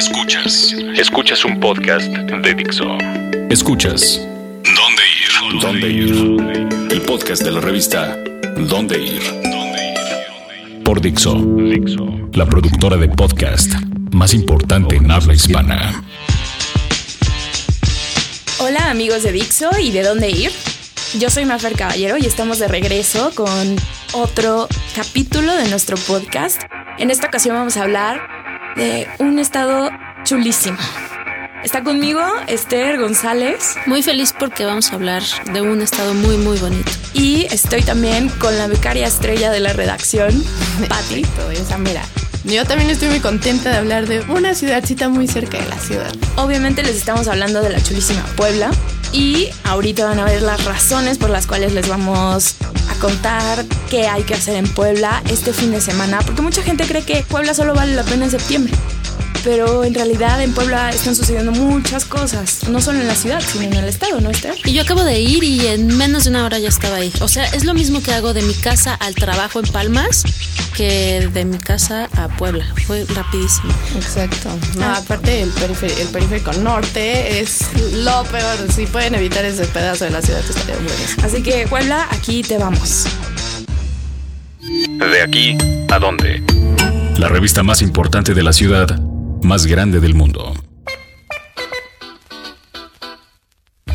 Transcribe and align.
Escuchas. 0.00 0.74
Escuchas 0.96 1.44
un 1.44 1.60
podcast 1.60 2.06
de 2.10 2.54
Dixo. 2.54 2.86
Escuchas. 3.50 4.18
¿Dónde 4.64 5.02
ir? 5.20 5.60
¿Dónde 5.60 5.90
ir? 5.90 6.90
El 6.90 7.02
podcast 7.02 7.42
de 7.42 7.50
la 7.50 7.60
revista 7.60 8.16
¿Dónde 8.56 8.98
ir? 8.98 9.22
Por 10.84 11.02
Dixo. 11.02 11.36
La 12.32 12.46
productora 12.46 12.96
de 12.96 13.10
podcast 13.10 13.74
más 14.12 14.32
importante 14.32 14.96
en 14.96 15.10
habla 15.10 15.34
hispana. 15.34 16.02
Hola 18.60 18.90
amigos 18.90 19.22
de 19.22 19.32
Dixo 19.32 19.68
y 19.78 19.90
de 19.90 20.02
dónde 20.02 20.30
ir. 20.30 20.50
Yo 21.18 21.28
soy 21.28 21.44
Mafer 21.44 21.74
Caballero 21.74 22.16
y 22.16 22.24
estamos 22.24 22.58
de 22.58 22.68
regreso 22.68 23.32
con 23.34 23.76
otro 24.14 24.66
capítulo 24.96 25.54
de 25.54 25.68
nuestro 25.68 25.98
podcast. 25.98 26.62
En 26.98 27.10
esta 27.10 27.26
ocasión 27.26 27.54
vamos 27.54 27.76
a 27.76 27.82
hablar 27.82 28.39
de 28.76 29.08
un 29.18 29.38
estado 29.38 29.90
chulísimo. 30.24 30.78
Está 31.62 31.82
conmigo 31.82 32.20
Esther 32.46 32.98
González. 32.98 33.76
Muy 33.86 34.02
feliz 34.02 34.34
porque 34.38 34.64
vamos 34.64 34.90
a 34.92 34.94
hablar 34.94 35.22
de 35.52 35.60
un 35.60 35.82
estado 35.82 36.14
muy, 36.14 36.38
muy 36.38 36.58
bonito. 36.58 36.90
Y 37.12 37.46
estoy 37.50 37.82
también 37.82 38.30
con 38.30 38.56
la 38.56 38.66
becaria 38.66 39.06
estrella 39.06 39.50
de 39.50 39.60
la 39.60 39.74
redacción, 39.74 40.42
Patti. 40.88 41.26
Esa 41.52 41.76
mira. 41.76 42.02
Yo 42.44 42.64
también 42.64 42.88
estoy 42.88 43.08
muy 43.08 43.20
contenta 43.20 43.70
de 43.70 43.76
hablar 43.76 44.06
de 44.06 44.20
una 44.30 44.54
ciudadcita 44.54 45.10
muy 45.10 45.28
cerca 45.28 45.58
de 45.58 45.68
la 45.68 45.78
ciudad. 45.78 46.14
Obviamente 46.36 46.82
les 46.82 46.96
estamos 46.96 47.28
hablando 47.28 47.60
de 47.60 47.68
la 47.68 47.82
chulísima 47.82 48.24
Puebla. 48.36 48.70
Y 49.12 49.48
ahorita 49.64 50.06
van 50.06 50.20
a 50.20 50.24
ver 50.24 50.40
las 50.40 50.64
razones 50.64 51.18
por 51.18 51.28
las 51.30 51.46
cuales 51.46 51.74
les 51.74 51.88
vamos 51.88 52.56
contar 53.00 53.64
qué 53.88 54.06
hay 54.06 54.22
que 54.22 54.34
hacer 54.34 54.56
en 54.56 54.72
Puebla 54.72 55.22
este 55.28 55.52
fin 55.52 55.72
de 55.72 55.80
semana. 55.80 56.20
Porque 56.20 56.42
mucha 56.42 56.62
gente 56.62 56.86
cree 56.86 57.02
que 57.02 57.24
Puebla 57.28 57.54
solo 57.54 57.74
vale 57.74 57.94
la 57.94 58.04
pena 58.04 58.26
en 58.26 58.30
septiembre 58.30 58.74
pero 59.42 59.84
en 59.84 59.94
realidad 59.94 60.42
en 60.42 60.52
Puebla 60.52 60.90
están 60.90 61.14
sucediendo 61.14 61.52
muchas 61.52 62.04
cosas, 62.04 62.68
no 62.68 62.80
solo 62.80 63.00
en 63.00 63.06
la 63.06 63.14
ciudad, 63.14 63.40
sino 63.40 63.64
en 63.64 63.74
el 63.74 63.88
estado, 63.88 64.20
¿no, 64.20 64.30
Esther? 64.30 64.54
Y 64.64 64.72
yo 64.72 64.82
acabo 64.82 65.02
de 65.02 65.18
ir 65.18 65.42
y 65.42 65.66
en 65.66 65.96
menos 65.96 66.24
de 66.24 66.30
una 66.30 66.44
hora 66.44 66.58
ya 66.58 66.68
estaba 66.68 66.96
ahí. 66.96 67.12
O 67.20 67.28
sea, 67.28 67.44
es 67.46 67.64
lo 67.64 67.74
mismo 67.74 68.02
que 68.02 68.12
hago 68.12 68.34
de 68.34 68.42
mi 68.42 68.54
casa 68.54 68.94
al 68.94 69.14
trabajo 69.14 69.60
en 69.60 69.66
Palmas 69.66 70.24
que 70.76 71.28
de 71.32 71.44
mi 71.44 71.58
casa 71.58 72.08
a 72.16 72.28
Puebla. 72.28 72.64
Fue 72.86 73.04
rapidísimo. 73.14 73.72
Exacto. 73.94 74.50
No, 74.78 74.86
aparte 74.86 75.42
el, 75.42 75.50
periférico, 75.50 76.00
el 76.00 76.08
periférico 76.08 76.52
norte 76.54 77.40
es 77.40 77.66
lo 77.92 78.24
peor. 78.24 78.72
Si 78.72 78.86
pueden 78.86 79.14
evitar 79.14 79.44
ese 79.44 79.66
pedazo 79.66 80.04
de 80.04 80.10
la 80.10 80.22
ciudad, 80.22 80.40
estaría 80.40 80.76
bueno. 80.76 80.90
Así 81.22 81.42
que 81.42 81.66
Puebla, 81.68 82.08
aquí 82.10 82.42
te 82.42 82.58
vamos. 82.58 83.06
De 84.60 85.22
aquí 85.22 85.56
a 85.90 85.98
dónde. 85.98 86.42
La 87.16 87.28
revista 87.28 87.62
más 87.62 87.82
importante 87.82 88.34
de 88.34 88.42
la 88.42 88.52
ciudad 88.52 88.98
más 89.42 89.66
grande 89.66 90.00
del 90.00 90.14
mundo. 90.14 90.54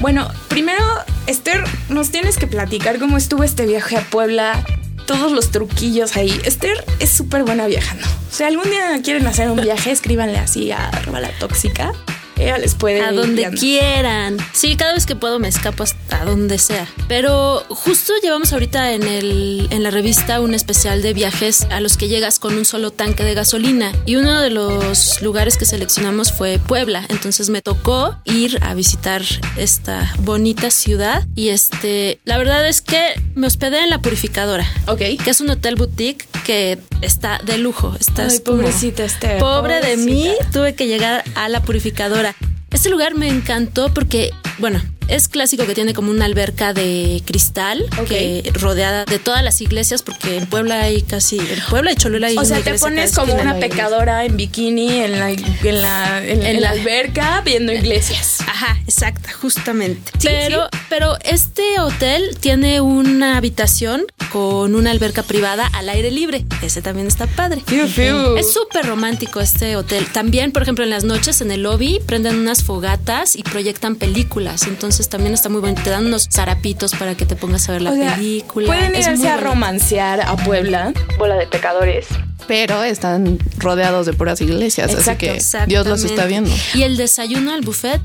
Bueno, 0.02 0.30
primero, 0.50 0.84
Esther, 1.26 1.64
nos 1.90 2.12
tienes 2.12 2.38
que 2.38 2.48
platicar 2.48 3.00
cómo 3.00 3.18
estuvo 3.18 3.44
este 3.44 3.66
viaje 3.66 3.98
a 3.98 4.02
Puebla, 4.02 4.64
todos 5.06 5.32
los 5.32 5.52
truquillos 5.52 6.16
ahí. 6.16 6.40
Esther 6.46 6.84
es 7.00 7.10
súper 7.10 7.44
buena 7.44 7.68
viajando. 7.68 8.06
O 8.08 8.34
sea, 8.34 8.48
algún 8.48 8.70
día 8.70 9.00
quieren 9.04 9.26
hacer 9.28 9.50
un 9.50 9.62
viaje, 9.62 9.92
escríbanle 9.92 10.38
así 10.38 10.72
a 10.72 10.92
la 11.12 11.30
Tóxica 11.40 11.94
ella 12.38 12.58
les 12.58 12.76
puede 12.76 13.02
a 13.02 13.12
donde 13.12 13.50
quieran. 13.52 14.38
Sí, 14.52 14.76
cada 14.76 14.94
vez 14.94 15.06
que 15.06 15.16
puedo 15.16 15.40
me 15.40 15.48
escapo 15.48 15.84
hasta 15.84 15.98
donde 16.26 16.58
sea. 16.58 16.88
Pero 17.08 17.64
justo 17.70 18.14
llevamos 18.22 18.54
ahorita 18.54 18.94
en 18.94 19.04
el 19.04 19.68
en 19.72 19.84
la 19.84 19.92
revista 19.92 20.40
un 20.40 20.54
especial 20.54 21.02
de 21.02 21.14
viajes 21.14 21.68
a 21.70 21.80
los 21.80 21.98
que 21.98 22.08
llegas 22.08 22.40
con 22.40 22.58
un 22.58 22.66
solo 22.66 22.92
tanque 22.92 23.24
de 23.24 23.34
gasolina 23.34 23.92
y 24.06 24.16
uno 24.16 24.40
de 24.42 24.50
los 24.50 25.22
lugares 25.22 25.58
que 25.58 25.66
seleccionamos 25.66 26.32
fue 26.32 26.60
Puebla. 26.60 27.06
Entonces 27.10 27.50
me 27.50 27.62
tocó 27.62 28.18
ir 28.26 28.60
a 28.62 28.74
visitar 28.74 29.22
esta 29.58 30.14
bonita 30.20 30.72
ciudad 30.72 31.26
y 31.36 31.50
este, 31.50 32.20
la 32.26 32.38
verdad 32.38 32.68
es 32.68 32.82
que 32.82 33.14
me 33.36 33.48
hospedé 33.48 33.84
en 33.84 33.90
la 33.90 34.02
Purificadora. 34.02 34.68
Ok. 34.88 35.00
Que 35.24 35.30
es 35.30 35.42
un 35.42 35.50
hotel 35.50 35.76
boutique 35.76 36.28
que 36.46 36.80
está 37.02 37.40
de 37.44 37.58
lujo. 37.58 37.96
Estás 38.00 38.34
Ay, 38.34 38.40
pobrecita 38.40 39.04
Esther. 39.04 39.40
Pobre 39.40 39.82
de 39.82 39.98
mí, 39.98 40.32
tuve 40.52 40.76
que 40.76 40.88
llegar 40.88 41.24
a 41.36 41.50
la 41.50 41.62
Purificadora 41.62 42.36
este 42.76 42.90
lugar 42.90 43.16
me 43.16 43.30
encantó 43.30 43.94
porque, 43.94 44.32
bueno, 44.58 44.82
es 45.08 45.28
clásico 45.28 45.66
que 45.66 45.74
tiene 45.74 45.94
como 45.94 46.12
una 46.12 46.26
alberca 46.26 46.74
de 46.74 47.22
cristal 47.26 47.86
que 48.08 48.52
rodeada 48.54 49.06
de 49.06 49.20
todas 49.20 49.44
las 49.44 49.62
iglesias 49.62 50.02
porque 50.02 50.38
en 50.38 50.48
Puebla 50.48 50.82
hay 50.82 51.02
casi 51.02 51.40
en 51.40 51.60
Puebla 51.70 51.92
y 51.92 51.96
Cholula 51.96 52.28
hay 52.28 52.38
o 52.38 52.46
sea 52.46 52.62
te 52.62 52.74
pones 52.76 53.14
como 53.14 53.34
una 53.34 53.56
pecadora 53.56 54.26
en 54.26 54.38
bikini 54.38 55.02
en 55.02 55.20
la 55.20 55.32
en 55.32 55.82
la, 55.82 56.26
en, 56.26 56.62
la 56.62 56.70
alberca 56.72 57.42
viendo 57.46 57.72
iglesias 57.72 58.35
ajá 58.56 58.78
exacta 58.88 59.32
justamente. 59.34 60.12
Pero 60.24 60.68
pero 60.90 61.18
este 61.24 61.80
hotel 61.80 62.38
tiene 62.40 62.80
una 62.80 63.36
habitación 63.38 64.06
con 64.32 64.76
una 64.76 64.92
alberca 64.92 65.24
privada 65.24 65.68
al 65.74 65.90
aire 65.90 66.10
libre. 66.10 66.46
Ese 66.62 66.82
también 66.82 67.08
está 67.08 67.28
padre. 67.28 67.62
Es 67.68 68.54
súper 68.54 68.86
romántico 68.86 69.42
este 69.42 69.76
hotel. 69.76 70.08
También 70.12 70.52
por 70.52 70.62
ejemplo 70.62 70.84
en 70.86 70.90
las 70.90 71.04
noches 71.04 71.42
en 71.42 71.52
el 71.52 71.64
lobby 71.64 72.00
prenden 72.06 72.40
unas 72.40 72.64
fogatas 72.64 73.36
y 73.36 73.44
proyectan 73.44 73.96
películas. 73.96 74.68
Entonces 74.68 75.10
también 75.10 75.34
está 75.34 75.50
muy 75.50 75.60
bueno. 75.60 75.82
Te 75.84 75.90
dan 75.90 76.06
unos 76.06 76.30
zarapitos 76.32 76.94
para 76.96 77.16
que 77.16 77.26
te 77.26 77.36
pongas 77.36 77.68
a 77.68 77.74
ver 77.74 77.82
la 77.82 77.92
película. 77.92 78.68
Pueden 78.68 78.96
irse 78.96 79.28
a 79.28 79.38
romancear 79.38 80.22
a 80.22 80.36
Puebla, 80.38 80.94
bola 81.18 81.36
de 81.36 81.48
pecadores. 81.48 82.08
Pero 82.48 82.84
están 82.84 83.40
rodeados 83.58 84.06
de 84.06 84.14
puras 84.14 84.40
iglesias, 84.40 84.94
así 84.94 85.16
que 85.18 85.42
Dios 85.68 85.88
los 85.88 86.04
está 86.04 86.26
viendo. 86.26 86.52
Y 86.74 86.84
el 86.84 86.96
desayuno 86.96 87.52
al 87.54 87.62
buffet 87.62 88.02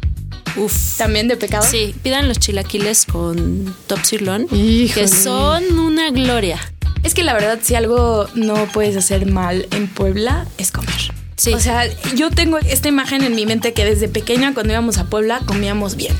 Uf. 0.56 0.96
¿También 0.96 1.28
de 1.28 1.36
pecado? 1.36 1.66
Sí, 1.68 1.94
pidan 2.02 2.28
los 2.28 2.38
chilaquiles 2.38 3.06
con 3.06 3.74
top 3.86 4.04
sirloin, 4.04 4.48
que 4.48 5.08
son 5.08 5.78
una 5.78 6.10
gloria. 6.10 6.58
Es 7.02 7.14
que 7.14 7.22
la 7.22 7.32
verdad, 7.32 7.58
si 7.62 7.74
algo 7.74 8.28
no 8.34 8.66
puedes 8.72 8.96
hacer 8.96 9.26
mal 9.26 9.66
en 9.70 9.88
Puebla, 9.88 10.46
es 10.58 10.70
comer. 10.70 11.14
Sí. 11.36 11.54
O 11.54 11.60
sea, 11.60 11.84
yo 12.14 12.30
tengo 12.30 12.58
esta 12.58 12.88
imagen 12.88 13.22
en 13.22 13.34
mi 13.34 13.46
mente 13.46 13.72
que 13.72 13.84
desde 13.84 14.08
pequeña, 14.08 14.52
cuando 14.52 14.72
íbamos 14.72 14.98
a 14.98 15.06
Puebla, 15.06 15.40
comíamos 15.46 15.96
bien. 15.96 16.14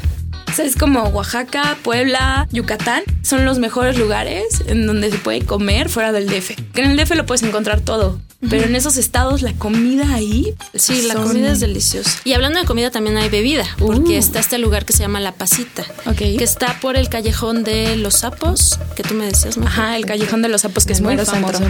O 0.48 0.52
sea, 0.52 0.64
es 0.64 0.74
como 0.74 1.02
Oaxaca, 1.04 1.76
Puebla, 1.82 2.48
Yucatán. 2.50 3.02
Son 3.22 3.44
los 3.44 3.58
mejores 3.58 3.98
lugares 3.98 4.62
en 4.66 4.86
donde 4.86 5.10
se 5.10 5.19
puede 5.19 5.42
comer 5.42 5.88
fuera 5.90 6.10
del 6.12 6.26
DF. 6.26 6.56
Que 6.72 6.82
en 6.82 6.90
el 6.90 6.96
DF 6.96 7.14
lo 7.14 7.26
puedes 7.26 7.42
encontrar 7.42 7.80
todo. 7.82 8.19
Pero 8.48 8.64
en 8.64 8.74
esos 8.74 8.96
estados 8.96 9.42
la 9.42 9.52
comida 9.52 10.14
ahí. 10.14 10.54
Sí, 10.74 11.02
la 11.02 11.14
comida 11.14 11.52
es 11.52 11.60
deliciosa. 11.60 12.10
Y 12.24 12.32
hablando 12.32 12.58
de 12.58 12.66
comida 12.66 12.90
también 12.90 13.18
hay 13.18 13.28
bebida, 13.28 13.66
porque 13.76 14.16
uh. 14.16 14.18
está 14.18 14.38
este 14.38 14.56
lugar 14.56 14.86
que 14.86 14.94
se 14.94 15.00
llama 15.00 15.20
La 15.20 15.32
Pasita, 15.32 15.84
que 16.16 16.42
está 16.42 16.80
por 16.80 16.96
el 16.96 17.10
callejón 17.10 17.64
de 17.64 17.96
los 17.96 18.20
sapos, 18.20 18.78
que 18.96 19.02
tú 19.02 19.14
me 19.14 19.26
decías. 19.26 19.58
Ajá, 19.58 19.96
el 19.96 20.06
callejón 20.06 20.40
de 20.40 20.48
los 20.48 20.62
sapos 20.62 20.86
que 20.86 20.94
es 20.94 21.02
muy 21.02 21.18
famoso. 21.18 21.62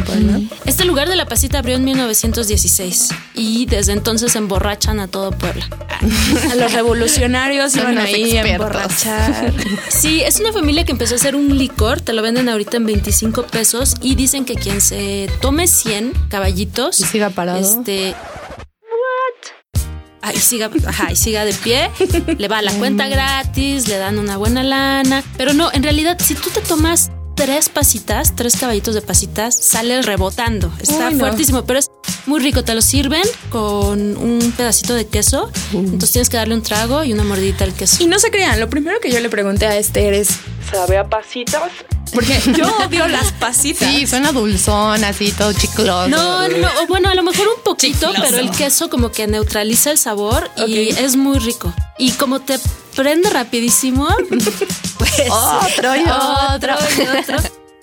Este 0.65 0.85
lugar 0.85 1.09
de 1.09 1.17
La 1.17 1.27
Pasita 1.27 1.59
abrió 1.59 1.75
en 1.75 1.85
1916 1.85 3.09
y 3.35 3.67
desde 3.67 3.93
entonces 3.93 4.37
emborrachan 4.37 5.01
a 5.01 5.09
todo 5.09 5.33
Puebla. 5.33 5.69
a 6.51 6.55
los 6.55 6.73
revolucionarios 6.73 7.75
iban 7.77 7.99
ahí 7.99 8.37
a 8.37 8.47
emborrachar. 8.47 9.53
sí, 9.89 10.23
es 10.23 10.39
una 10.39 10.53
familia 10.53 10.85
que 10.85 10.93
empezó 10.93 11.15
a 11.15 11.17
hacer 11.17 11.35
un 11.35 11.59
licor, 11.59 12.01
te 12.01 12.13
lo 12.13 12.23
venden 12.23 12.49
ahorita 12.49 12.77
en 12.77 12.87
25 12.87 13.43
pesos 13.49 13.97
y 14.01 14.15
dicen 14.15 14.45
que 14.45 14.55
quien 14.55 14.81
se 14.81 15.29
tome 15.41 15.67
100 15.67 16.13
caballitos 16.29 16.60
y 16.63 17.05
siga 17.05 17.31
parado. 17.31 17.59
Este. 17.59 18.11
What? 18.11 19.83
Ah, 20.23 20.33
y 20.35 20.39
siga, 20.39 20.71
ajá, 20.87 21.13
y 21.13 21.17
siga 21.17 21.45
de 21.45 21.55
pie, 21.55 21.91
le 22.37 22.49
va 22.49 22.61
la 22.61 22.73
cuenta 22.73 23.09
gratis, 23.09 23.89
le 23.89 23.97
dan 23.97 24.19
una 24.19 24.37
buena 24.37 24.63
lana. 24.63 25.25
Pero 25.37 25.55
no, 25.55 25.71
en 25.73 25.83
realidad, 25.83 26.19
si 26.23 26.35
tú 26.35 26.51
te 26.51 26.61
tomas 26.61 27.11
tres 27.37 27.71
pasitas, 27.71 28.37
tres 28.37 28.57
caballitos 28.57 28.95
de 28.95 29.01
pasitas, 29.01 29.57
sale 29.57 30.03
rebotando. 30.03 30.71
Está 30.79 31.11
fuertísimo, 31.13 31.65
pero 31.65 31.79
es 31.79 31.91
muy 32.27 32.39
rico. 32.41 32.63
Te 32.63 32.75
lo 32.75 32.83
sirven 32.83 33.23
con 33.49 34.19
un 34.19 34.53
pedacito 34.55 34.95
de 34.95 35.07
queso. 35.07 35.51
Entonces 35.73 36.13
tienes 36.13 36.29
que 36.29 36.37
darle 36.37 36.55
un 36.55 36.63
trago 36.63 37.03
y 37.03 37.15
una 37.15 37.25
mordidita 37.25 37.65
al 37.65 37.73
queso. 37.73 38.03
Y 38.03 38.07
no 38.07 38.19
se 38.19 38.31
crean, 38.31 38.61
lo 38.61 38.69
primero 38.69 39.01
que 39.01 39.11
yo 39.11 39.21
le 39.21 39.31
pregunté 39.31 39.67
a 39.67 39.79
Esther 39.79 40.13
es: 40.13 40.29
¿sabe 40.71 40.99
a 40.99 41.09
pasitas? 41.09 41.73
Porque 42.13 42.41
yo 42.57 42.77
odio 42.79 43.09
las 43.09 43.33
pasitas. 43.33 43.89
Sí, 43.89 44.07
suena 44.07 44.33
dulzón, 44.33 45.05
así 45.05 45.33
todo 45.33 45.53
chicloso. 45.53 46.09
No, 46.09 46.49
no, 46.49 46.69
bueno, 46.89 47.09
a 47.09 47.15
lo 47.15 47.23
mejor 47.23 47.49
un 47.49 47.63
poquito, 47.63 48.13
pero 48.21 48.39
el 48.39 48.51
queso 48.51 48.91
como 48.91 49.11
que 49.11 49.27
neutraliza 49.27 49.91
el 49.91 49.99
sabor 49.99 50.51
y 50.67 50.89
es 50.91 51.17
muy 51.17 51.39
rico. 51.39 51.73
Y 51.99 52.13
como 52.13 52.41
te 52.41 52.59
prende 52.95 53.31
rapidísimo, 53.31 54.09
pues 54.99 55.13
otro 55.31 55.97
y 55.97 56.05
otro. 56.05 56.75
y 56.99 57.19
otro. 57.19 57.37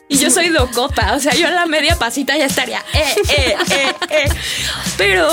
Y 0.10 0.18
yo 0.18 0.30
soy 0.30 0.50
docota, 0.50 1.16
o 1.16 1.20
sea, 1.20 1.34
yo 1.34 1.48
a 1.48 1.52
la 1.52 1.66
media 1.66 1.98
pasita 1.98 2.38
ya 2.38 2.46
estaría, 2.46 2.80
eh, 2.94 3.16
eh, 3.28 3.56
eh, 3.72 3.94
eh. 4.10 4.30
Pero 4.96 5.28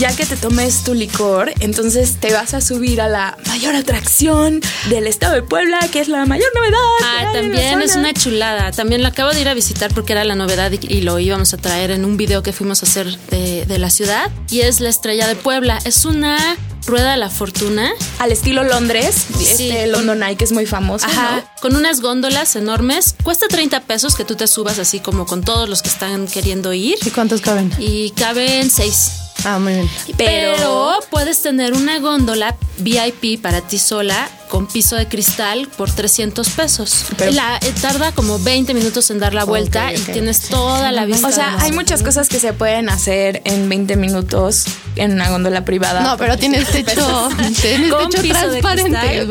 ya 0.00 0.16
que 0.16 0.24
te 0.24 0.34
tomes 0.34 0.82
tu 0.82 0.94
licor, 0.94 1.52
entonces 1.60 2.16
te 2.18 2.32
vas 2.32 2.54
a 2.54 2.62
subir 2.62 3.02
a 3.02 3.08
la 3.08 3.36
mayor 3.46 3.74
atracción 3.74 4.62
del 4.88 5.06
estado 5.06 5.34
de 5.34 5.42
Puebla, 5.42 5.78
que 5.92 6.00
es 6.00 6.08
la 6.08 6.24
mayor 6.24 6.48
novedad. 6.54 6.78
Ah, 7.04 7.32
también 7.34 7.82
es 7.82 7.96
una 7.96 8.14
chulada. 8.14 8.72
También 8.72 9.02
lo 9.02 9.08
acabo 9.08 9.30
de 9.30 9.42
ir 9.42 9.48
a 9.50 9.52
visitar 9.52 9.92
porque 9.92 10.12
era 10.12 10.24
la 10.24 10.34
novedad 10.34 10.72
y, 10.72 11.02
lo 11.02 11.18
íbamos 11.18 11.52
a 11.52 11.58
traer 11.58 11.90
en 11.90 12.06
un 12.06 12.16
video 12.16 12.42
que 12.42 12.54
fuimos 12.54 12.82
a 12.82 12.86
hacer 12.86 13.14
de, 13.28 13.66
de 13.66 13.78
la 13.78 13.90
ciudad. 13.90 14.30
Y 14.48 14.60
es 14.60 14.80
la 14.80 14.88
estrella 14.88 15.26
de 15.26 15.36
Puebla. 15.36 15.78
Es 15.84 16.06
una 16.06 16.56
Rueda 16.86 17.10
de 17.10 17.18
la 17.18 17.28
Fortuna. 17.28 17.90
Al 18.20 18.32
estilo 18.32 18.64
Londres, 18.64 19.26
este 19.38 19.86
London 19.86 20.22
Eye 20.22 20.36
que 20.36 20.44
es 20.44 20.52
muy 20.52 20.64
famoso. 20.64 21.04
Ajá, 21.04 21.44
con 21.60 21.76
unas 21.76 22.00
góndolas 22.00 22.56
enormes. 22.56 23.16
Cuesta 23.22 23.48
30 23.48 23.80
pesos 23.82 24.14
que 24.14 24.24
tú 24.24 24.34
te 24.34 24.46
subas 24.46 24.78
así 24.78 25.00
como 25.00 25.26
con 25.26 25.42
todos 25.42 25.68
los 25.68 25.82
que 25.82 25.90
están 25.90 26.26
queriendo 26.26 26.72
ir. 26.72 26.96
¿Y 27.04 27.10
cuántos 27.10 27.42
caben? 27.42 27.70
Y 27.78 28.12
caben 28.12 28.70
seis. 28.70 29.29
Ah, 29.44 29.58
muy 29.58 29.74
bien. 29.74 29.90
Pero, 30.16 30.98
puedes 31.10 31.42
tener 31.42 31.72
una 31.72 31.98
góndola 31.98 32.56
VIP 32.78 33.40
para 33.40 33.60
ti 33.60 33.78
sola 33.78 34.28
con 34.50 34.66
piso 34.66 34.96
de 34.96 35.08
cristal 35.08 35.68
por 35.76 35.90
300 35.90 36.50
pesos. 36.50 37.06
la, 37.18 37.56
eh, 37.62 37.72
tarda 37.80 38.12
como 38.12 38.38
20 38.38 38.74
minutos 38.74 39.10
en 39.10 39.20
dar 39.20 39.32
la 39.32 39.44
vuelta 39.44 39.92
y 39.94 39.98
tienes 39.98 40.40
toda 40.48 40.92
la 40.92 41.06
vista. 41.06 41.28
O 41.28 41.32
sea, 41.32 41.56
hay 41.60 41.72
muchas 41.72 42.02
cosas 42.02 42.28
que 42.28 42.40
se 42.40 42.52
pueden 42.52 42.90
hacer 42.90 43.40
en 43.44 43.68
20 43.68 43.96
minutos 43.96 44.64
en 44.96 45.12
una 45.12 45.30
góndola 45.30 45.64
privada. 45.64 46.00
No, 46.02 46.18
pero 46.18 46.36
tienes 46.36 46.68
techo, 46.68 47.28
tienes 47.62 47.92
con 47.92 48.10
techo 48.10 48.22
transparente. 48.28 49.26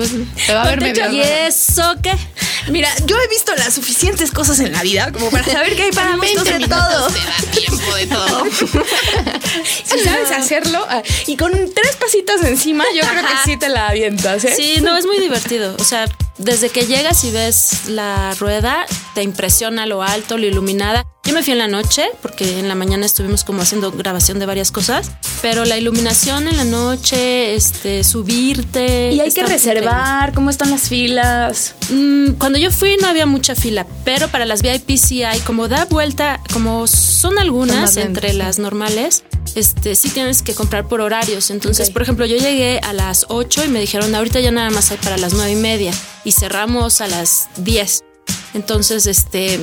Te 0.48 0.54
va 0.54 0.63
a 0.63 0.69
ver 0.69 0.81
medio. 0.81 1.12
¿Y 1.12 1.19
eso 1.19 1.95
qué? 2.01 2.13
Mira, 2.69 2.89
yo 3.06 3.16
he 3.19 3.27
visto 3.27 3.54
las 3.56 3.74
suficientes 3.74 4.31
cosas 4.31 4.60
en 4.60 4.71
la 4.71 4.81
vida 4.83 5.12
como 5.12 5.30
para 5.30 5.44
saber 5.51 5.75
que 5.75 5.83
hay 5.83 5.92
para 5.92 6.16
de 6.18 6.68
todo. 6.68 7.07
Te 7.07 7.19
da 7.19 7.51
tiempo 7.51 7.95
de 7.95 8.07
todo. 8.07 8.45
si 9.83 10.00
sabes 10.00 10.31
hacerlo 10.31 10.86
ah, 10.89 11.01
y 11.27 11.36
con 11.36 11.51
tres 11.51 11.95
pasitos 11.95 12.44
encima, 12.44 12.86
yo 12.95 13.01
creo 13.01 13.24
que 13.24 13.33
sí 13.44 13.57
te 13.57 13.69
la 13.69 13.88
avientas, 13.88 14.44
¿eh? 14.45 14.54
Sí, 14.56 14.77
no, 14.81 14.95
es 14.98 15.06
muy 15.10 15.20
divertido. 15.20 15.76
O 15.80 15.84
sea, 15.84 16.08
desde 16.38 16.70
que 16.70 16.86
llegas 16.86 17.24
y 17.24 17.32
ves 17.32 17.90
la 17.90 18.34
rueda, 18.36 18.86
te 19.16 19.24
impresiona 19.24 19.86
lo 19.88 20.04
alto, 20.04 20.38
lo 20.38 20.46
iluminada. 20.46 21.06
Yo 21.25 21.33
me 21.33 21.44
fui 21.44 21.51
en 21.51 21.60
la 21.60 21.68
noche 21.68 22.06
porque 22.21 22.60
en 22.60 22.68
la 22.68 22.75
mañana 22.75 23.06
estuvimos 23.06 23.44
como 23.44 23.62
haciendo 23.62 23.92
grabación 23.92 24.39
de 24.39 24.45
varias 24.45 24.71
cosas, 24.71 25.12
pero 25.42 25.66
la 25.66 25.77
iluminación 25.77 26.48
en 26.48 26.57
la 26.57 26.63
noche, 26.63 27.56
este, 27.56 28.04
subirte. 28.04 29.12
Y 29.12 29.19
hay 29.19 29.31
que 29.31 29.44
reservar, 29.44 30.33
¿cómo 30.33 30.50
están 30.50 30.71
las 30.71 30.89
filas? 30.89 31.75
Mm, 31.89 32.31
cuando 32.39 32.57
yo 32.57 32.71
fui 32.71 32.98
no 32.98 33.07
había 33.07 33.25
mucha 33.25 33.54
fila, 33.54 33.86
pero 34.06 34.30
para 34.30 34.45
las 34.45 34.62
VIP 34.62 34.98
sí 34.98 35.24
hay, 35.24 35.39
como 35.42 35.68
da 35.68 35.86
vuelta, 35.86 36.39
como 36.54 36.88
son 36.88 37.38
algunas 37.38 37.98
entre 37.98 38.33
las 38.33 38.57
normales, 38.57 39.24
este, 39.56 39.95
sí 39.95 40.10
tienes 40.10 40.42
que 40.42 40.56
comprar 40.56 40.88
por 40.88 41.01
horarios. 41.01 41.51
Entonces, 41.51 41.89
por 41.89 42.01
ejemplo, 42.01 42.25
yo 42.25 42.38
llegué 42.38 42.80
a 42.80 42.94
las 42.94 43.25
8 43.30 43.66
y 43.66 43.68
me 43.68 43.80
dijeron, 43.80 44.16
ahorita 44.16 44.39
ya 44.39 44.51
nada 44.51 44.69
más 44.69 44.92
hay 44.92 44.98
para 44.98 45.18
las 45.18 45.33
9 45.33 45.51
y 45.51 45.56
media 45.56 45.94
y 46.24 46.31
cerramos 46.31 47.01
a 47.01 47.07
las 47.07 47.50
10. 47.57 48.04
Entonces, 48.54 49.06
este, 49.06 49.60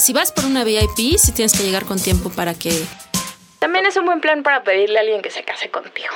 si 0.00 0.12
vas 0.12 0.32
por 0.32 0.44
una 0.44 0.64
VIP, 0.64 1.18
sí 1.18 1.32
tienes 1.32 1.52
que 1.52 1.62
llegar 1.62 1.84
con 1.84 1.98
tiempo 2.00 2.30
para 2.30 2.54
que... 2.54 2.84
También 3.58 3.84
es 3.86 3.96
un 3.96 4.06
buen 4.06 4.20
plan 4.20 4.42
para 4.42 4.64
pedirle 4.64 4.98
a 4.98 5.00
alguien 5.02 5.22
que 5.22 5.30
se 5.30 5.42
case 5.44 5.70
contigo. 5.70 6.08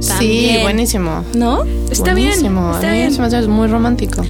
Sí, 0.00 0.58
buenísimo. 0.62 1.24
¿No? 1.34 1.64
Está 1.90 2.14
bien. 2.14 2.32
Está 2.32 2.92
bien. 2.92 3.08
Es 3.08 3.48
muy 3.48 3.68
romántico. 3.68 4.22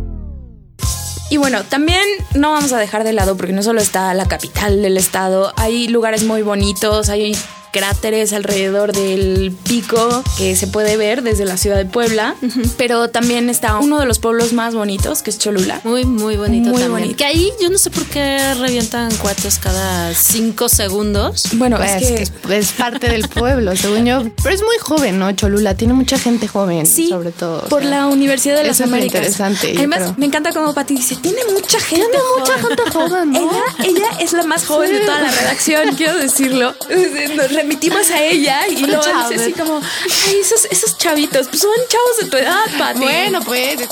Y 1.31 1.39
bueno, 1.39 1.65
también 1.65 2.03
no 2.35 2.53
vamos 2.53 2.75
a 2.75 2.79
dejar 2.79 3.05
de 3.05 3.15
lado 3.15 3.39
porque 3.39 3.55
no 3.55 3.63
solo 3.63 3.81
está 3.81 4.13
la 4.13 4.27
capital 4.27 4.83
del 4.83 4.99
estado, 4.99 5.55
hay 5.57 5.89
lugares 5.89 6.25
muy 6.25 6.43
bonitos, 6.43 7.09
hay 7.09 7.35
cráteres 7.73 8.33
alrededor 8.33 8.93
del 8.93 9.51
pico 9.65 10.23
que 10.37 10.55
se 10.55 10.67
puede 10.67 10.97
ver 10.97 11.23
desde 11.23 11.45
la 11.45 11.57
ciudad 11.57 11.77
de 11.77 11.87
Puebla, 11.87 12.37
pero 12.77 13.09
también 13.09 13.49
está 13.49 13.79
uno 13.79 13.99
de 13.99 14.07
los 14.07 14.19
pueblos 14.19 14.53
más 14.53 14.75
bonitos, 14.75 15.23
que 15.23 15.31
es 15.31 15.39
Cholula. 15.39 15.81
Muy, 15.83 16.05
muy 16.05 16.37
bonito 16.37 16.71
muy 16.71 16.83
Bonito. 16.83 17.17
Que 17.17 17.25
ahí 17.25 17.51
yo 17.61 17.71
no 17.71 17.79
sé 17.79 17.91
por 17.91 18.05
qué 18.05 18.55
revientan 18.55 19.15
cuates 19.17 19.59
cada 19.59 20.13
cinco 20.15 20.69
segundos. 20.69 21.45
Bueno, 21.55 21.83
es, 21.83 22.29
que, 22.29 22.57
es 22.57 22.73
parte 22.73 23.09
del 23.09 23.27
pueblo, 23.29 23.75
según 23.77 24.05
yo. 24.05 24.23
Pero 24.43 24.55
es 24.55 24.63
muy 24.63 24.77
joven, 24.79 25.19
¿no? 25.19 25.33
Cholula 25.33 25.75
tiene 25.75 25.95
mucha 25.95 26.19
gente 26.19 26.49
joven, 26.49 26.85
sí, 26.85 27.09
sobre 27.09 27.33
todo. 27.33 27.63
Por 27.69 27.85
la 27.85 28.07
Universidad 28.07 28.57
de 28.57 28.65
las 28.65 28.81
Américas. 28.83 29.23
Es 29.23 29.39
interesante. 29.39 29.75
Además, 29.79 30.19
me 30.19 30.27
encanta 30.27 30.53
como 30.53 30.75
Pati 30.75 30.95
dice, 30.95 31.17
tiene 31.17 31.41
mucha 31.55 31.81
gente 31.81 32.07
tiene 32.07 32.19
mucha 32.39 32.59
gente 32.59 32.83
joven, 32.91 33.33
¿no? 33.33 33.41
Ella, 33.41 33.63
ella 33.85 34.09
es 34.21 34.33
la 34.35 34.43
más 34.43 34.67
joven 34.67 34.93
de 34.93 35.01
toda 35.01 35.23
la 35.23 35.31
redacción, 35.31 35.95
quiero 35.97 36.19
decirlo 36.19 36.75
remitimos 37.63 38.11
a 38.11 38.23
ella 38.23 38.67
y 38.67 38.85
luego 38.85 39.03
dice 39.03 39.43
así 39.43 39.53
como, 39.53 39.77
ay, 39.77 40.37
esos, 40.41 40.65
esos 40.67 40.99
chavitos, 40.99 41.47
pues 41.49 41.63
son 41.63 41.71
chavos 41.89 42.17
de 42.21 42.27
tu 42.27 42.37
edad, 42.37 42.65
Pati. 42.77 42.99
Bueno, 42.99 43.41
pues. 43.43 43.89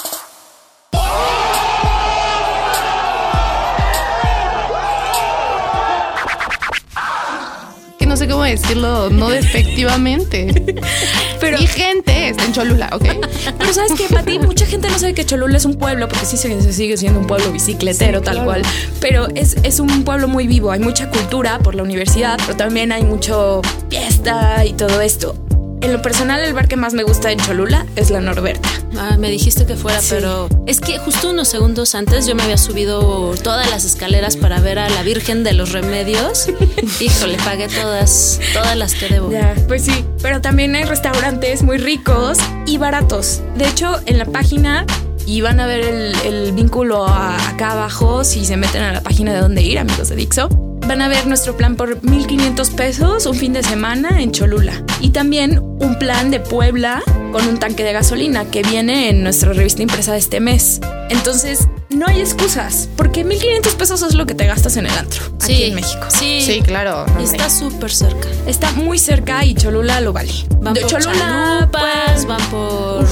Que 7.98 8.06
no 8.06 8.16
sé 8.16 8.28
cómo 8.28 8.42
decirlo 8.42 9.08
no 9.10 9.30
despectivamente. 9.30 10.52
Pero 11.40 11.58
mi 11.58 11.66
gente 11.68 12.19
está 12.30 12.44
en 12.44 12.52
Cholula, 12.52 12.90
¿ok? 12.92 13.04
Pero 13.58 13.72
sabes 13.72 13.92
que, 13.92 14.12
Pati, 14.12 14.38
mucha 14.38 14.66
gente 14.66 14.88
no 14.88 14.98
sabe 14.98 15.14
que 15.14 15.24
Cholula 15.24 15.56
es 15.56 15.64
un 15.64 15.74
pueblo, 15.74 16.08
porque 16.08 16.26
sí 16.26 16.36
se, 16.36 16.72
sigue 16.72 16.96
siendo 16.96 17.20
un 17.20 17.26
pueblo 17.26 17.52
bicicletero, 17.52 18.20
tal 18.22 18.44
cual. 18.44 18.62
Pero 19.00 19.28
es, 19.34 19.56
es 19.62 19.80
un 19.80 20.04
pueblo 20.04 20.28
muy 20.28 20.46
vivo. 20.46 20.70
Hay 20.70 20.80
mucha 20.80 21.10
cultura 21.10 21.58
por 21.58 21.74
la 21.74 21.82
universidad, 21.82 22.38
pero 22.44 22.56
también 22.56 22.92
hay 22.92 23.02
mucho 23.02 23.62
fiesta 23.88 24.64
y 24.64 24.72
todo 24.72 25.00
esto. 25.00 25.34
En 25.82 25.92
lo 25.94 26.02
personal, 26.02 26.40
el 26.42 26.52
bar 26.52 26.68
que 26.68 26.76
más 26.76 26.92
me 26.92 27.04
gusta 27.04 27.32
en 27.32 27.38
Cholula 27.38 27.86
es 27.96 28.10
la 28.10 28.20
Norberta. 28.20 28.68
Ah, 28.98 29.16
me 29.18 29.30
dijiste 29.30 29.64
que 29.64 29.76
fuera, 29.76 29.98
pero 30.10 30.46
es 30.66 30.78
que 30.78 30.98
justo 30.98 31.30
unos 31.30 31.48
segundos 31.48 31.94
antes 31.94 32.26
yo 32.26 32.34
me 32.34 32.42
había 32.42 32.58
subido 32.58 33.34
todas 33.42 33.70
las 33.70 33.86
escaleras 33.86 34.36
para 34.36 34.60
ver 34.60 34.78
a 34.78 34.90
la 34.90 35.02
Virgen 35.02 35.42
de 35.42 35.54
los 35.54 35.72
Remedios. 35.72 36.48
Híjole, 37.00 37.38
pagué 37.38 37.68
todas, 37.68 38.40
todas 38.52 38.76
las 38.76 38.94
que 38.94 39.08
debo. 39.08 39.32
Ya, 39.32 39.54
pues 39.68 39.84
sí, 39.84 40.04
pero 40.20 40.42
también 40.42 40.74
hay 40.74 40.84
restaurantes 40.84 41.62
muy 41.62 41.78
ricos 41.78 42.36
y 42.66 42.76
baratos. 42.76 43.40
De 43.56 43.66
hecho, 43.66 44.00
en 44.04 44.18
la 44.18 44.26
página 44.26 44.84
y 45.24 45.40
van 45.40 45.60
a 45.60 45.66
ver 45.66 45.80
el, 45.80 46.14
el 46.26 46.52
vínculo 46.52 47.06
acá 47.06 47.72
abajo 47.72 48.24
si 48.24 48.44
se 48.44 48.58
meten 48.58 48.82
a 48.82 48.92
la 48.92 49.00
página 49.00 49.32
de 49.32 49.40
dónde 49.40 49.62
ir, 49.62 49.78
amigos 49.78 50.10
de 50.10 50.16
Dixo 50.16 50.69
van 50.90 51.02
a 51.02 51.08
ver 51.08 51.28
nuestro 51.28 51.56
plan 51.56 51.76
por 51.76 52.00
1.500 52.00 52.74
pesos 52.74 53.26
un 53.26 53.36
fin 53.36 53.52
de 53.52 53.62
semana 53.62 54.20
en 54.20 54.32
Cholula. 54.32 54.82
Y 55.00 55.10
también 55.10 55.60
un 55.60 55.96
plan 56.00 56.32
de 56.32 56.40
Puebla 56.40 57.00
con 57.30 57.46
un 57.46 57.60
tanque 57.60 57.84
de 57.84 57.92
gasolina 57.92 58.46
que 58.46 58.64
viene 58.64 59.08
en 59.08 59.22
nuestra 59.22 59.52
revista 59.52 59.82
impresa 59.82 60.14
de 60.14 60.18
este 60.18 60.40
mes. 60.40 60.80
Entonces, 61.08 61.68
no 61.90 62.06
hay 62.08 62.18
excusas, 62.18 62.88
porque 62.96 63.24
1.500 63.24 63.76
pesos 63.76 64.02
es 64.02 64.14
lo 64.16 64.26
que 64.26 64.34
te 64.34 64.46
gastas 64.46 64.76
en 64.78 64.86
el 64.86 64.92
antro 64.98 65.22
aquí 65.40 65.62
en 65.62 65.76
México. 65.76 66.04
Sí, 66.08 66.42
sí 66.44 66.60
claro. 66.60 67.06
Está 67.20 67.48
súper 67.50 67.92
cerca. 67.92 68.26
Está 68.48 68.72
muy 68.72 68.98
cerca 68.98 69.44
y 69.44 69.54
Cholula 69.54 70.00
lo 70.00 70.12
vale. 70.12 70.32
Van 70.60 70.74
de 70.74 70.80
por 70.80 70.90
Cholula, 70.90 71.68
pues, 71.70 72.26
van 72.26 72.42
por 72.50 73.06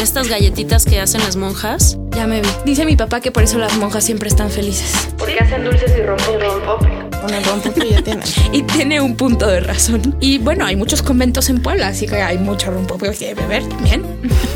estas 0.00 0.26
galletitas 0.28 0.86
que 0.86 1.00
hacen 1.00 1.20
las 1.20 1.36
monjas. 1.36 1.98
Ya 2.16 2.26
me 2.26 2.40
vi. 2.40 2.48
Dice 2.64 2.86
mi 2.86 2.96
papá 2.96 3.20
que 3.20 3.30
por 3.30 3.42
eso 3.42 3.58
las 3.58 3.76
monjas 3.76 4.04
siempre 4.04 4.30
están 4.30 4.48
felices. 4.48 5.10
Porque 5.18 5.38
hacen 5.38 5.64
dulces 5.64 5.92
y 5.98 6.00
rompen 6.00 7.09
Y 8.52 8.62
tiene 8.62 9.00
un 9.00 9.16
punto 9.16 9.46
de 9.46 9.60
razón. 9.60 10.16
Y 10.20 10.38
bueno, 10.38 10.64
hay 10.64 10.76
muchos 10.76 11.02
conventos 11.02 11.48
en 11.48 11.62
Puebla, 11.62 11.88
así 11.88 12.06
que 12.06 12.16
hay 12.16 12.38
mucho 12.38 12.70
rompope 12.70 13.10
que 13.12 13.34
beber 13.34 13.68
también, 13.68 14.02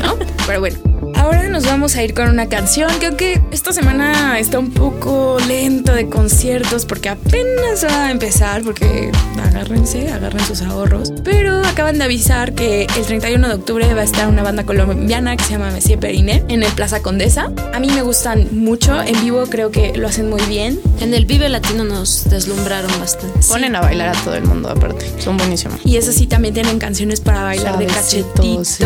¿no? 0.01 0.15
Pero 0.45 0.59
bueno. 0.59 0.94
Ahora 1.15 1.47
nos 1.49 1.65
vamos 1.65 1.95
a 1.95 2.03
ir 2.03 2.13
con 2.13 2.29
una 2.29 2.47
canción 2.47 2.91
que 2.99 3.07
aunque 3.07 3.41
esta 3.51 3.71
semana 3.71 4.39
está 4.39 4.59
un 4.59 4.71
poco 4.71 5.37
lento 5.47 5.93
de 5.93 6.09
conciertos 6.09 6.85
porque 6.85 7.09
apenas 7.09 7.85
va 7.85 8.07
a 8.07 8.11
empezar, 8.11 8.63
porque 8.63 9.11
agárrense, 9.43 10.11
agarren 10.11 10.45
sus 10.45 10.61
ahorros. 10.61 11.13
Pero 11.23 11.63
acaban 11.65 11.97
de 11.97 12.03
avisar 12.03 12.53
que 12.53 12.87
el 12.97 13.05
31 13.05 13.47
de 13.47 13.53
octubre 13.53 13.93
va 13.93 14.01
a 14.01 14.03
estar 14.03 14.27
una 14.27 14.43
banda 14.43 14.65
colombiana 14.65 15.37
que 15.37 15.43
se 15.43 15.51
llama 15.51 15.71
Messier 15.71 15.99
Periné 15.99 16.43
en 16.49 16.63
el 16.63 16.71
Plaza 16.73 17.01
Condesa. 17.01 17.51
A 17.73 17.79
mí 17.79 17.89
me 17.89 18.01
gustan 18.01 18.47
mucho, 18.51 19.01
en 19.01 19.19
vivo 19.21 19.45
creo 19.49 19.71
que 19.71 19.95
lo 19.95 20.07
hacen 20.07 20.29
muy 20.29 20.41
bien. 20.43 20.79
En 20.99 21.13
el 21.13 21.25
Vive 21.25 21.49
Latino 21.49 21.83
nos 21.83 22.29
deslumbraron 22.29 22.91
bastante. 22.99 23.39
Ponen 23.47 23.75
a 23.75 23.81
bailar 23.81 24.09
a 24.09 24.23
todo 24.23 24.35
el 24.35 24.43
mundo 24.43 24.69
aparte, 24.69 25.05
son 25.19 25.37
buenísimos. 25.37 25.79
Y 25.85 25.97
eso 25.97 26.11
sí, 26.11 26.27
también 26.27 26.53
tienen 26.53 26.79
canciones 26.79 27.21
para 27.21 27.43
bailar 27.43 27.77
de 27.77 27.85
cachetito. 27.87 28.63
Sí, 28.63 28.85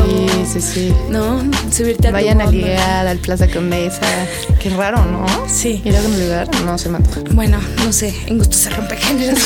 sí, 0.53 0.61
sí. 0.61 0.93
¿No? 1.09 1.41
Subirte 1.71 2.07
a 2.07 2.11
vayan 2.35 2.47
a 2.47 2.51
ligar 2.51 3.07
al 3.07 3.17
Plaza 3.17 3.47
Condesa. 3.47 4.01
Qué 4.61 4.69
raro, 4.69 5.03
¿no? 5.05 5.25
Sí. 5.47 5.81
Ir 5.83 5.95
a 5.95 6.01
un 6.01 6.19
lugar, 6.19 6.47
no 6.63 6.77
se 6.77 6.89
me. 6.89 6.99
Bueno, 7.31 7.59
no 7.83 7.91
sé, 7.91 8.13
en 8.27 8.37
gusto 8.37 8.55
se 8.55 8.69
rompe 8.69 8.95
géneros. 8.97 9.39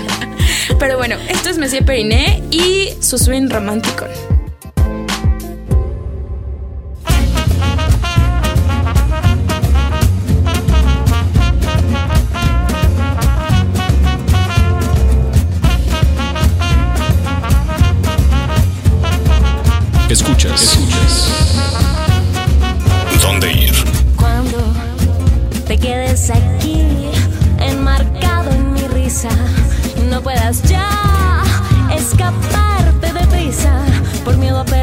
Pero 0.78 0.96
bueno, 0.96 1.16
esto 1.28 1.50
es 1.50 1.58
Messier 1.58 1.84
Periné 1.84 2.42
y 2.50 2.88
su 3.00 3.16
swing 3.16 3.48
romántico. 3.48 4.06
Escuchas. 20.08 20.89
Por 34.24 34.36
miedo 34.36 34.58
a 34.58 34.64
perderte 34.64 34.79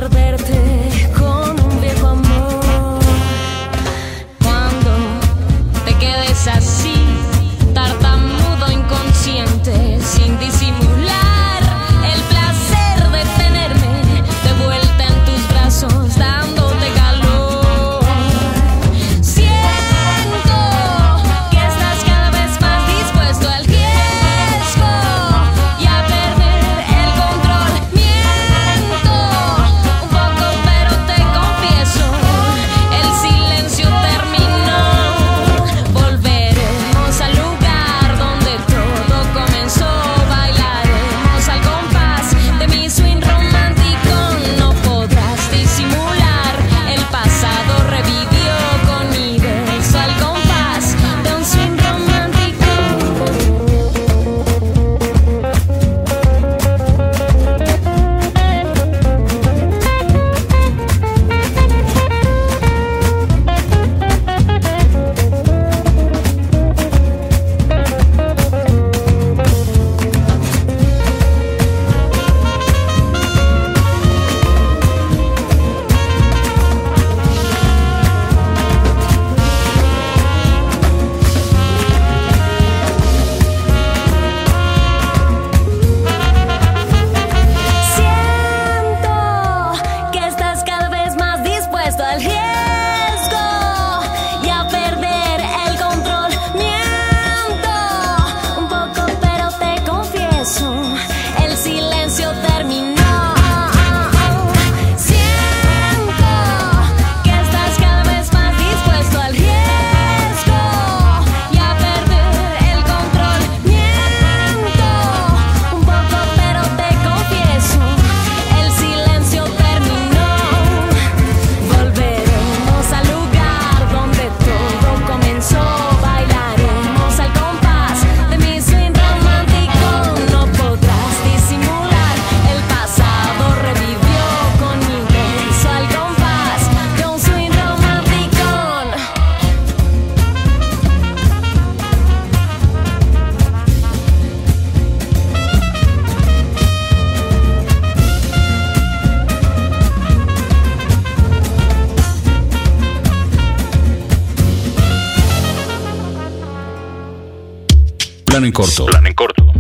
en 158.48 158.54
corto. 158.54 158.86
Plan 158.86 159.06
en 159.06 159.14
corto. 159.14 159.54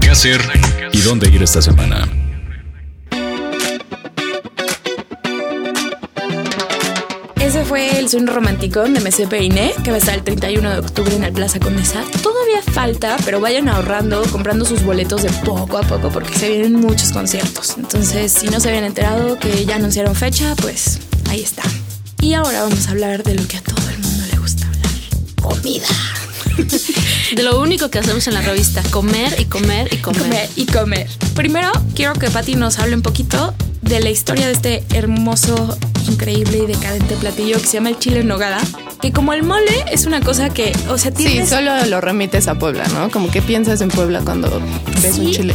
¿Qué 0.00 0.10
hacer 0.10 0.40
y 0.92 1.00
dónde 1.02 1.28
ir 1.28 1.42
esta 1.42 1.62
semana? 1.62 2.08
Ese 7.36 7.64
fue 7.64 7.96
el 8.00 8.08
swing 8.08 8.26
romanticón 8.26 8.92
de 8.92 9.00
MC 9.00 9.28
Peiné, 9.28 9.72
que 9.84 9.90
va 9.90 9.96
a 9.96 9.98
estar 9.98 10.14
el 10.14 10.24
31 10.24 10.68
de 10.68 10.78
octubre 10.78 11.14
en 11.14 11.22
el 11.22 11.32
Plaza 11.32 11.60
Condesa. 11.60 12.02
Todavía 12.22 12.60
falta, 12.72 13.16
pero 13.24 13.40
vayan 13.40 13.68
ahorrando, 13.68 14.22
comprando 14.32 14.64
sus 14.64 14.82
boletos 14.82 15.22
de 15.22 15.30
poco 15.44 15.78
a 15.78 15.82
poco, 15.82 16.10
porque 16.10 16.36
se 16.36 16.48
vienen 16.48 16.72
muchos 16.72 17.12
conciertos. 17.12 17.76
Entonces, 17.78 18.32
si 18.32 18.48
no 18.48 18.58
se 18.58 18.68
habían 18.68 18.84
enterado 18.84 19.38
que 19.38 19.64
ya 19.64 19.76
anunciaron 19.76 20.16
fecha, 20.16 20.56
pues 20.56 20.98
ahí 21.28 21.42
está. 21.42 21.62
Y 22.20 22.34
ahora 22.34 22.64
vamos 22.64 22.88
a 22.88 22.90
hablar 22.90 23.22
de 23.22 23.36
lo 23.36 23.46
que 23.46 23.58
a 23.58 23.62
todo 23.62 23.88
el 23.90 23.98
mundo 23.98 24.24
le 24.28 24.38
gusta 24.38 24.66
hablar. 24.66 24.90
Comida. 25.40 25.86
De 27.32 27.42
lo 27.42 27.58
único 27.60 27.90
que 27.90 27.98
hacemos 27.98 28.26
en 28.28 28.34
la 28.34 28.42
revista, 28.42 28.82
comer 28.90 29.34
y 29.38 29.44
comer 29.46 29.88
y 29.92 29.96
comer. 29.98 30.22
Comer 30.22 30.48
y 30.56 30.66
comer. 30.66 31.08
Primero, 31.34 31.70
quiero 31.94 32.12
que 32.14 32.30
Patti 32.30 32.54
nos 32.54 32.78
hable 32.78 32.94
un 32.96 33.02
poquito 33.02 33.54
de 33.82 34.00
la 34.00 34.10
historia 34.10 34.46
de 34.46 34.52
este 34.52 34.84
hermoso, 34.94 35.76
increíble 36.08 36.58
y 36.58 36.66
decadente 36.66 37.16
platillo 37.16 37.58
que 37.60 37.66
se 37.66 37.74
llama 37.74 37.90
el 37.90 37.98
chile 37.98 38.20
en 38.20 38.28
nogada. 38.28 38.58
Que 39.00 39.12
como 39.12 39.32
el 39.32 39.42
mole 39.42 39.84
es 39.90 40.06
una 40.06 40.20
cosa 40.20 40.50
que, 40.50 40.72
o 40.88 40.96
sea, 40.98 41.10
Sí, 41.16 41.24
tienes... 41.24 41.48
solo 41.50 41.72
lo 41.86 42.00
remites 42.00 42.46
a 42.48 42.54
Puebla, 42.58 42.84
¿no? 42.94 43.10
Como 43.10 43.30
que 43.30 43.42
piensas 43.42 43.80
en 43.80 43.88
Puebla 43.88 44.20
cuando 44.24 44.48
ves 45.02 45.18
un 45.18 45.26
Sí. 45.26 45.32
chile. 45.32 45.54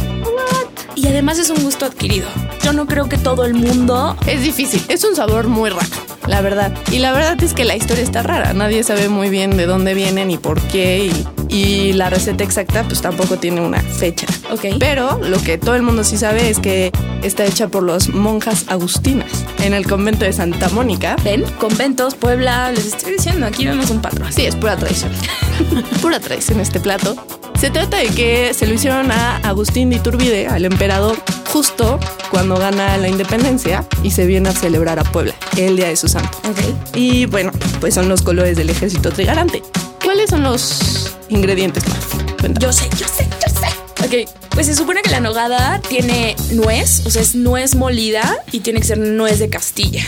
Y 0.94 1.06
además 1.06 1.38
es 1.38 1.48
un 1.50 1.62
gusto 1.62 1.86
adquirido. 1.86 2.28
Yo 2.62 2.72
no 2.72 2.86
creo 2.86 3.08
que 3.08 3.16
todo 3.16 3.44
el 3.44 3.54
mundo... 3.54 4.16
Es 4.26 4.42
difícil, 4.42 4.82
es 4.88 5.02
un 5.04 5.16
sabor 5.16 5.46
muy 5.48 5.70
raro, 5.70 5.86
la 6.30 6.40
verdad. 6.40 6.72
Y 6.92 7.00
la 7.00 7.12
verdad 7.12 7.42
es 7.42 7.52
que 7.52 7.64
la 7.64 7.76
historia 7.76 8.04
está 8.04 8.22
rara. 8.22 8.54
Nadie 8.54 8.82
sabe 8.84 9.08
muy 9.08 9.28
bien 9.28 9.56
de 9.56 9.66
dónde 9.66 9.94
viene 9.94 10.24
ni 10.24 10.38
por 10.38 10.60
qué. 10.60 11.10
Y, 11.48 11.54
y 11.54 11.92
la 11.92 12.08
receta 12.08 12.44
exacta, 12.44 12.84
pues 12.84 13.02
tampoco 13.02 13.36
tiene 13.36 13.60
una 13.60 13.80
fecha. 13.80 14.26
Ok. 14.50 14.76
Pero 14.78 15.18
lo 15.18 15.42
que 15.42 15.58
todo 15.58 15.74
el 15.74 15.82
mundo 15.82 16.04
sí 16.04 16.16
sabe 16.16 16.48
es 16.48 16.60
que 16.60 16.92
está 17.22 17.44
hecha 17.44 17.68
por 17.68 17.82
los 17.82 18.10
monjas 18.10 18.66
agustinas 18.68 19.44
en 19.62 19.74
el 19.74 19.86
convento 19.86 20.24
de 20.24 20.32
Santa 20.32 20.68
Mónica. 20.68 21.16
Ven, 21.24 21.42
conventos, 21.58 22.14
Puebla, 22.14 22.70
les 22.70 22.86
estoy 22.86 23.14
diciendo, 23.14 23.46
aquí 23.46 23.66
vemos 23.66 23.90
un 23.90 24.00
patrón. 24.00 24.32
Sí, 24.32 24.46
es 24.46 24.54
pura 24.54 24.76
tradición. 24.76 25.10
pura 26.00 26.20
tradición 26.20 26.60
este 26.60 26.78
plato. 26.78 27.16
Se 27.60 27.68
trata 27.68 27.98
de 27.98 28.06
que 28.06 28.54
se 28.54 28.66
lo 28.66 28.72
hicieron 28.72 29.10
a 29.10 29.36
Agustín 29.46 29.90
de 29.90 29.96
Iturbide, 29.96 30.46
al 30.46 30.64
emperador, 30.64 31.22
justo 31.52 32.00
cuando 32.30 32.56
gana 32.56 32.96
la 32.96 33.06
independencia 33.06 33.84
y 34.02 34.12
se 34.12 34.24
viene 34.24 34.48
a 34.48 34.52
celebrar 34.52 34.98
a 34.98 35.04
Puebla, 35.04 35.34
el 35.58 35.76
día 35.76 35.88
de 35.88 35.96
su 35.96 36.08
santo. 36.08 36.38
Ok. 36.48 36.96
Y 36.96 37.26
bueno, 37.26 37.52
pues 37.78 37.92
son 37.92 38.08
los 38.08 38.22
colores 38.22 38.56
del 38.56 38.70
ejército 38.70 39.10
trigarante. 39.10 39.62
¿Cuáles 40.02 40.30
son 40.30 40.42
los 40.42 41.14
ingredientes 41.28 41.86
más? 41.86 41.98
Cuéntame. 42.40 42.60
Yo 42.60 42.72
sé, 42.72 42.88
yo 42.98 43.06
sé, 43.06 43.28
yo 43.28 43.52
sé. 43.52 43.66
Ok, 44.06 44.30
pues 44.54 44.64
se 44.64 44.74
supone 44.74 45.02
que 45.02 45.10
la 45.10 45.20
nogada 45.20 45.82
tiene 45.86 46.36
nuez, 46.52 47.04
o 47.04 47.10
sea, 47.10 47.20
es 47.20 47.34
nuez 47.34 47.74
molida 47.74 48.38
y 48.52 48.60
tiene 48.60 48.80
que 48.80 48.86
ser 48.86 48.96
nuez 48.96 49.38
de 49.38 49.50
Castilla. 49.50 50.02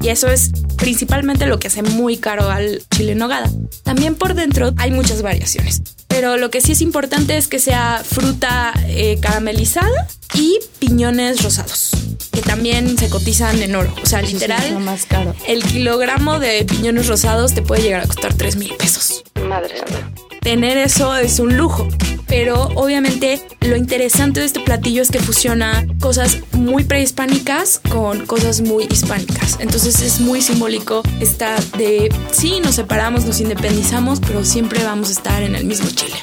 Y 0.00 0.08
eso 0.08 0.26
es 0.26 0.50
principalmente 0.76 1.46
lo 1.46 1.60
que 1.60 1.68
hace 1.68 1.84
muy 1.84 2.16
caro 2.16 2.50
al 2.50 2.82
chile 2.90 3.14
nogada. 3.14 3.48
También 3.84 4.16
por 4.16 4.34
dentro 4.34 4.72
hay 4.78 4.90
muchas 4.90 5.22
variaciones. 5.22 5.80
Pero 6.18 6.36
lo 6.36 6.50
que 6.50 6.60
sí 6.60 6.72
es 6.72 6.80
importante 6.80 7.36
es 7.36 7.46
que 7.46 7.60
sea 7.60 8.02
fruta 8.04 8.72
eh, 8.88 9.18
caramelizada 9.22 10.08
y 10.34 10.58
piñones 10.80 11.44
rosados, 11.44 11.90
que 12.32 12.40
también 12.40 12.98
se 12.98 13.08
cotizan 13.08 13.62
en 13.62 13.76
oro. 13.76 13.94
O 14.02 14.04
sea, 14.04 14.18
Eso 14.18 14.32
literal, 14.32 14.80
más 14.80 15.04
caro. 15.06 15.32
el 15.46 15.62
kilogramo 15.62 16.40
de 16.40 16.64
piñones 16.64 17.06
rosados 17.06 17.54
te 17.54 17.62
puede 17.62 17.82
llegar 17.82 18.00
a 18.00 18.06
costar 18.08 18.34
3 18.34 18.56
mil 18.56 18.74
pesos. 18.74 19.22
Madre 19.46 19.78
santa. 19.78 20.10
Tener 20.40 20.76
eso 20.78 21.16
es 21.16 21.38
un 21.38 21.56
lujo. 21.56 21.86
Pero 22.28 22.68
obviamente 22.74 23.40
lo 23.60 23.76
interesante 23.76 24.40
de 24.40 24.46
este 24.46 24.60
platillo 24.60 25.02
es 25.02 25.10
que 25.10 25.18
fusiona 25.18 25.86
cosas 26.00 26.38
muy 26.52 26.84
prehispánicas 26.84 27.80
con 27.90 28.26
cosas 28.26 28.60
muy 28.60 28.86
hispánicas. 28.90 29.58
Entonces 29.60 30.00
es 30.02 30.20
muy 30.20 30.42
simbólico 30.42 31.02
esta 31.20 31.56
de, 31.76 32.12
sí, 32.30 32.60
nos 32.62 32.76
separamos, 32.76 33.24
nos 33.24 33.40
independizamos, 33.40 34.20
pero 34.20 34.44
siempre 34.44 34.84
vamos 34.84 35.08
a 35.08 35.12
estar 35.12 35.42
en 35.42 35.54
el 35.54 35.64
mismo 35.64 35.88
Chile. 35.90 36.16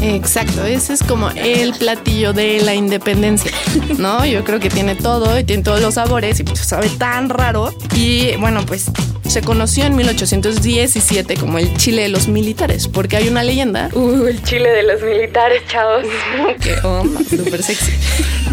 Exacto, 0.00 0.64
ese 0.64 0.92
es 0.92 1.02
como 1.02 1.30
el 1.30 1.72
platillo 1.72 2.34
de 2.34 2.60
la 2.60 2.74
independencia, 2.74 3.50
¿no? 3.98 4.24
Yo 4.26 4.44
creo 4.44 4.60
que 4.60 4.68
tiene 4.68 4.94
todo 4.94 5.38
y 5.38 5.44
tiene 5.44 5.62
todos 5.62 5.80
los 5.80 5.94
sabores 5.94 6.40
y 6.40 6.44
pues 6.44 6.60
sabe 6.60 6.90
tan 6.90 7.30
raro. 7.30 7.74
Y 7.94 8.36
bueno, 8.36 8.64
pues 8.66 8.90
se 9.26 9.42
conoció 9.42 9.84
en 9.84 9.96
1817 9.96 11.36
como 11.36 11.58
el 11.58 11.76
Chile 11.76 12.02
de 12.02 12.08
los 12.08 12.28
militares, 12.28 12.88
porque 12.88 13.16
hay 13.16 13.28
una 13.28 13.42
leyenda. 13.42 13.90
Uh, 13.92 14.26
el 14.26 14.42
Chile 14.42 14.70
de 14.70 14.82
los 14.82 15.02
militares, 15.02 15.62
chavos. 15.68 16.04
que 16.60 16.74
onda, 16.86 17.20
súper 17.24 17.62
sexy. 17.62 17.92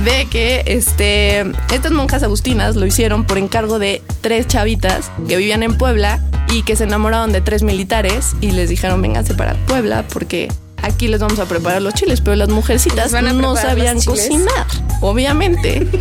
De 0.04 0.28
que 0.30 0.63
este, 0.66 1.42
estas 1.74 1.92
monjas 1.92 2.24
agustinas 2.24 2.75
lo 2.75 2.86
hicieron 2.86 3.25
por 3.25 3.38
encargo 3.38 3.80
de 3.80 4.01
tres 4.22 4.48
chavitas 4.48 5.12
que 5.28 5.38
vivían 5.38 5.63
en 5.63 5.78
Puebla 5.78 6.20
y 6.51 6.63
que 6.63 6.75
se 6.75 6.86
enamoraron 6.86 7.32
de 7.32 7.42
tres 7.42 7.63
militares 7.63 8.32
y 8.42 8.51
les 8.51 8.70
dijeron, 8.70 9.01
vénganse 9.01 9.36
para 9.36 9.54
Puebla 9.66 10.06
porque 10.12 10.50
aquí 10.81 11.07
les 11.07 11.19
vamos 11.19 11.39
a 11.39 11.45
preparar 11.45 11.81
los 11.81 11.93
chiles, 11.93 12.21
pero 12.21 12.35
las 12.35 12.50
mujercitas 12.50 13.05
¿Les 13.05 13.11
van 13.11 13.27
a 13.27 13.33
no 13.33 13.55
sabían 13.55 14.01
cocinar, 14.01 14.65
obviamente. 15.01 15.88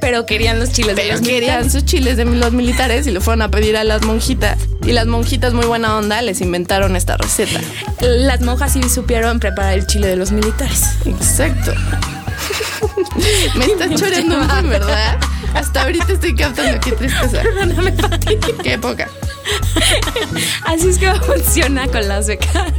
Pero 0.00 0.26
querían 0.26 0.60
los 0.60 0.70
chiles 0.70 0.96
de 0.96 1.00
Pero 1.00 1.12
los 1.14 1.22
querían 1.22 1.60
militares. 1.60 1.72
sus 1.72 1.84
chiles 1.86 2.18
de 2.18 2.26
los 2.26 2.52
militares 2.52 3.06
y 3.06 3.10
le 3.10 3.20
fueron 3.20 3.40
a 3.40 3.50
pedir 3.50 3.74
a 3.78 3.84
las 3.84 4.02
monjitas. 4.02 4.58
Y 4.84 4.92
las 4.92 5.06
monjitas, 5.06 5.54
muy 5.54 5.64
buena 5.64 5.96
onda, 5.96 6.20
les 6.20 6.42
inventaron 6.42 6.94
esta 6.94 7.16
receta. 7.16 7.58
Las 8.02 8.42
monjas 8.42 8.74
sí 8.74 8.82
supieron 8.90 9.40
preparar 9.40 9.72
el 9.72 9.86
chile 9.86 10.08
de 10.08 10.16
los 10.16 10.30
militares. 10.30 10.82
Exacto. 11.06 11.72
Me 13.54 13.64
estás 13.64 13.98
buen, 13.98 14.68
¿verdad? 14.68 15.18
Hasta 15.54 15.84
ahorita 15.84 16.12
estoy 16.12 16.34
captando 16.34 16.78
qué 16.80 16.92
tristeza. 16.92 17.42
Qué 18.62 18.72
época. 18.74 19.08
Así 20.64 20.88
es 20.88 20.98
que 20.98 21.12
funciona 21.14 21.86
con 21.88 22.06
las 22.08 22.26
becarias. 22.26 22.74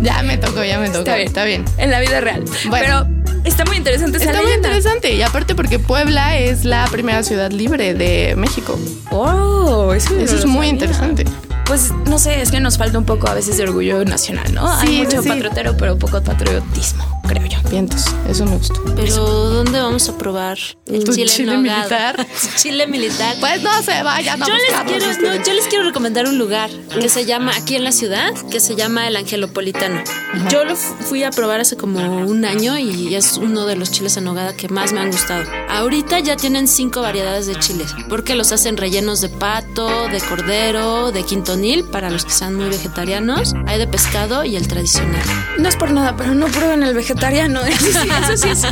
Ya 0.00 0.22
me 0.22 0.36
tocó, 0.38 0.64
ya 0.64 0.78
me 0.78 0.88
tocó. 0.88 0.98
Está 1.00 1.14
bien. 1.16 1.26
Está 1.28 1.44
bien. 1.44 1.64
En 1.78 1.90
la 1.90 2.00
vida 2.00 2.20
real. 2.20 2.44
Bueno. 2.68 3.06
Pero 3.24 3.40
está 3.44 3.64
muy 3.64 3.76
interesante 3.76 4.18
esa 4.18 4.30
Está 4.30 4.42
muy 4.42 4.52
interesante. 4.52 5.12
Y 5.14 5.22
aparte 5.22 5.54
porque 5.54 5.78
Puebla 5.78 6.36
es 6.38 6.64
la 6.64 6.86
primera 6.88 7.22
ciudad 7.22 7.50
libre 7.50 7.94
de 7.94 8.34
México. 8.36 8.78
Oh, 9.10 9.92
eso, 9.94 10.12
no 10.14 10.20
Eso 10.20 10.36
es 10.36 10.44
muy 10.46 10.54
sabía. 10.66 10.70
interesante. 10.70 11.24
Pues 11.66 11.90
no 12.06 12.18
sé, 12.18 12.40
es 12.40 12.50
que 12.50 12.60
nos 12.60 12.78
falta 12.78 12.98
un 12.98 13.04
poco 13.04 13.28
a 13.28 13.34
veces 13.34 13.58
de 13.58 13.64
orgullo 13.64 14.02
nacional, 14.04 14.54
¿no? 14.54 14.72
Hay 14.72 14.88
Sí, 14.88 15.02
mucho 15.04 15.22
sí. 15.22 15.28
patriotero, 15.28 15.76
pero 15.76 15.98
poco 15.98 16.22
patriotismo, 16.22 17.17
creo 17.28 17.46
yo. 17.46 17.58
Vientos, 17.70 18.06
eso 18.28 18.44
me 18.46 18.56
gustó. 18.56 18.82
Pero 18.96 19.14
¿dónde 19.26 19.78
vamos 19.80 20.08
a 20.08 20.16
probar 20.16 20.56
el 20.86 21.04
¿Tu 21.04 21.12
chile, 21.12 21.26
chile 21.30 21.58
militar? 21.58 22.26
chile 22.56 22.86
militar. 22.86 23.36
Pues 23.40 23.62
no 23.62 23.82
se 23.82 24.02
vayan 24.02 24.42
a 24.42 24.46
Yo 24.46 24.54
les, 24.54 24.64
quiero, 24.86 25.06
no, 25.36 25.44
yo 25.44 25.52
les 25.52 25.66
quiero 25.66 25.84
recomendar 25.84 26.26
un 26.26 26.38
lugar 26.38 26.70
que 26.98 27.08
se 27.10 27.26
llama, 27.26 27.52
aquí 27.54 27.76
en 27.76 27.84
la 27.84 27.92
ciudad, 27.92 28.32
que 28.50 28.58
se 28.60 28.74
llama 28.74 29.06
el 29.06 29.16
Angelopolitano. 29.16 30.02
Yo 30.50 30.64
lo 30.64 30.76
fu- 30.76 30.94
fui 31.04 31.22
a 31.24 31.30
probar 31.30 31.60
hace 31.60 31.76
como 31.76 32.00
un 32.26 32.44
año 32.46 32.78
y 32.78 33.14
es 33.14 33.36
uno 33.36 33.66
de 33.66 33.76
los 33.76 33.90
chiles 33.90 34.16
en 34.16 34.24
nogada 34.24 34.56
que 34.56 34.68
más 34.68 34.92
me 34.92 35.00
han 35.00 35.10
gustado. 35.10 35.44
Ahorita 35.68 36.20
ya 36.20 36.36
tienen 36.36 36.66
cinco 36.68 37.02
variedades 37.02 37.46
de 37.46 37.56
chiles, 37.58 37.94
porque 38.08 38.34
los 38.34 38.50
hacen 38.52 38.76
rellenos 38.78 39.20
de 39.20 39.28
pato, 39.28 40.08
de 40.08 40.20
cordero, 40.20 41.12
de 41.12 41.22
quintonil, 41.24 41.84
para 41.84 42.08
los 42.10 42.24
que 42.24 42.30
sean 42.30 42.54
muy 42.54 42.68
vegetarianos. 42.70 43.52
Hay 43.66 43.78
de 43.78 43.86
pescado 43.86 44.44
y 44.44 44.56
el 44.56 44.66
tradicional. 44.68 45.22
No 45.58 45.68
es 45.68 45.76
por 45.76 45.90
nada, 45.90 46.16
pero 46.16 46.34
no 46.34 46.46
prueben 46.46 46.82
el 46.82 46.94
vegetariano. 47.18 47.60
Eso 47.66 47.86
sí, 47.92 48.08
eso 48.32 48.36
sí 48.36 48.48
es. 48.48 48.64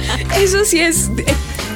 Eso 0.42 0.64
sí 0.64 0.80
es 0.80 1.10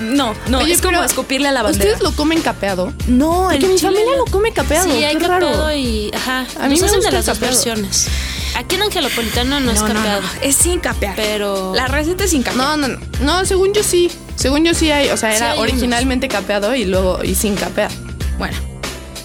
no, 0.03 0.35
no, 0.49 0.59
Oye, 0.61 0.73
es 0.73 0.81
como 0.81 1.03
escupirle 1.05 1.49
a 1.49 1.53
la 1.53 1.63
bandera. 1.63 1.85
¿Ustedes 1.85 2.03
lo 2.03 2.17
comen 2.17 2.41
capeado? 2.41 2.93
No, 3.07 3.49
Porque 3.51 3.67
el 3.67 3.73
mi 3.73 3.77
chile 3.77 3.91
familia 3.93 4.13
no. 4.17 4.25
lo 4.25 4.31
come 4.31 4.53
capeado. 4.53 4.91
Sí, 4.91 5.05
hay 5.05 5.17
qué 5.17 5.29
raro. 5.29 5.47
capeado 5.47 5.73
y. 5.77 6.11
Ajá. 6.15 6.47
A 6.59 6.69
mí 6.69 6.71
nos 6.75 6.81
me 6.81 6.87
hacen 6.87 6.97
gusta 6.97 7.11
de 7.11 7.17
las 7.17 7.27
dos 7.27 7.35
capeado. 7.39 7.55
versiones. 7.55 8.09
Aquí 8.57 8.75
en 8.77 8.83
Angelopolitano 8.83 9.61
no, 9.61 9.71
es 9.71 9.81
No, 9.81 9.89
no, 9.89 9.95
capeado. 9.95 10.23
no, 10.23 10.29
es 10.43 10.57
sin 10.57 10.81
capear. 10.81 11.15
Pero. 11.17 11.73
La 11.77 11.87
receta 11.87 12.25
es 12.25 12.31
sin 12.31 12.43
capear. 12.43 12.65
No, 12.65 12.77
no, 12.79 12.89
no. 12.89 12.99
No, 13.21 13.45
según 13.45 13.73
yo 13.75 13.83
sí. 13.85 14.11
Según 14.37 14.65
yo 14.65 14.73
sí 14.75 14.91
hay. 14.91 15.11
O 15.11 15.17
sea, 15.17 15.31
Sí 15.33 15.37
era 15.37 15.53
unos. 15.53 15.65
originalmente 15.65 16.29
capeado 16.29 16.75
y 16.75 16.87
luego 16.87 17.21
y 17.23 17.35
sin 17.35 17.55
capear. 17.55 17.91
Bueno, 18.39 18.57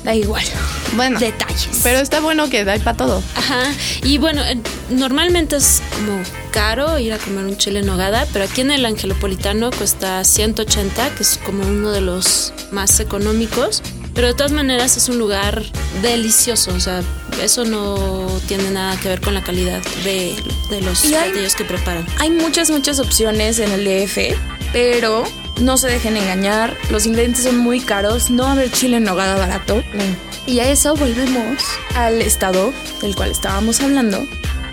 da 0.04 0.13
igual. 0.13 0.43
Bueno. 0.96 1.20
Detalles. 1.20 1.80
Pero 1.84 2.00
está 2.00 2.20
bueno 2.20 2.50
que 2.50 2.70
hay 2.70 2.80
para 2.80 2.98
todo. 2.98 3.24
Ajá. 3.36 3.63
Y 4.04 4.17
bueno, 4.17 4.43
normalmente 4.89 5.56
es 5.56 5.82
como 5.93 6.21
caro 6.52 6.98
ir 7.00 7.13
a 7.13 7.17
comer 7.17 7.45
un 7.45 7.58
chile 7.58 7.80
en 7.80 7.88
nogada, 7.88 8.28
pero 8.32 8.45
aquí 8.45 8.62
en 8.62 8.71
el 8.71 8.86
Angelopolitano 8.86 9.71
cuesta 9.71 10.24
180, 10.24 11.15
que 11.15 11.24
es 11.24 11.39
como 11.43 11.65
uno 11.65 11.91
de 11.91 12.02
los 12.02 12.54
más 12.71 13.00
económicos. 13.00 13.82
Pero 14.13 14.28
de 14.28 14.34
todas 14.34 14.54
maneras 14.54 14.95
es 14.95 15.10
un 15.10 15.17
lugar 15.17 15.62
delicioso, 16.02 16.74
o 16.74 16.80
sea, 16.80 17.04
eso 17.43 17.65
no 17.65 18.28
tiene 18.48 18.71
nada 18.71 18.98
que 18.98 19.10
ver 19.10 19.19
con 19.19 19.34
la 19.34 19.43
calidad 19.43 19.82
de, 20.06 20.34
de 20.69 20.82
los 20.82 21.02
platillos 21.02 21.54
que 21.54 21.65
preparan. 21.65 22.06
Hay 22.19 22.30
muchas, 22.30 22.69
muchas 22.69 23.00
opciones 23.00 23.60
en 23.60 23.74
el 23.74 23.84
DF, 23.84 24.38
pero 24.71 25.26
no 25.60 25.78
se 25.78 25.88
dejen 25.88 26.17
engañar. 26.17 26.78
Los 26.89 27.06
ingredientes 27.06 27.43
son 27.43 27.58
muy 27.58 27.80
caros. 27.80 28.30
No 28.30 28.43
va 28.43 28.50
a 28.50 28.52
haber 28.54 28.71
chile 28.71 28.98
en 28.98 29.04
nogada 29.04 29.36
barato. 29.36 29.84
Y 30.45 30.60
a 30.60 30.69
eso 30.69 30.95
volvemos 30.95 31.63
al 31.95 32.21
estado 32.21 32.74
del 33.02 33.15
cual 33.15 33.32
estábamos 33.32 33.82
hablando. 33.82 34.26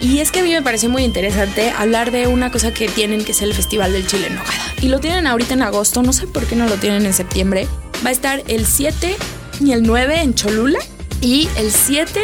Y 0.03 0.19
es 0.19 0.33
que 0.33 0.41
a 0.41 0.43
mí 0.43 0.51
me 0.51 0.62
pareció 0.62 0.91
muy 0.91 1.05
interesante 1.05 1.71
hablar 1.71 2.11
de 2.11 2.27
una 2.27 2.51
cosa 2.51 2.75
que 2.75 2.88
tienen, 2.88 3.25
que 3.25 3.31
es 3.31 3.41
el 3.41 3.55
Festival 3.55 3.93
del 3.93 4.05
Chile 4.05 4.27
en 4.27 4.35
Nogada. 4.35 4.75
Y 4.81 4.88
lo 4.88 4.99
tienen 4.99 5.29
ahorita 5.29 5.55
en 5.55 5.62
agosto, 5.62 6.03
no 6.03 6.12
sé 6.12 6.27
por 6.27 6.45
qué 6.45 6.57
no 6.57 6.67
lo 6.67 6.75
tienen 6.77 7.07
en 7.07 7.15
septiembre. 7.15 7.69
Va 8.05 8.09
a 8.09 8.12
estar 8.12 8.43
el 8.49 8.67
7 8.67 9.17
y 9.61 9.71
el 9.71 9.85
9 9.85 10.23
en 10.23 10.35
Cholula. 10.35 10.81
Y 11.21 11.49
el 11.57 11.71
7, 11.71 12.21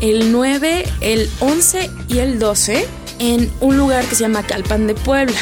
el 0.00 0.32
9, 0.32 0.84
el 1.00 1.30
11 1.38 1.90
y 2.08 2.18
el 2.18 2.40
12 2.40 2.88
en 3.20 3.48
un 3.60 3.76
lugar 3.76 4.04
que 4.06 4.16
se 4.16 4.22
llama 4.22 4.42
Calpan 4.42 4.88
de 4.88 4.96
Puebla, 4.96 5.38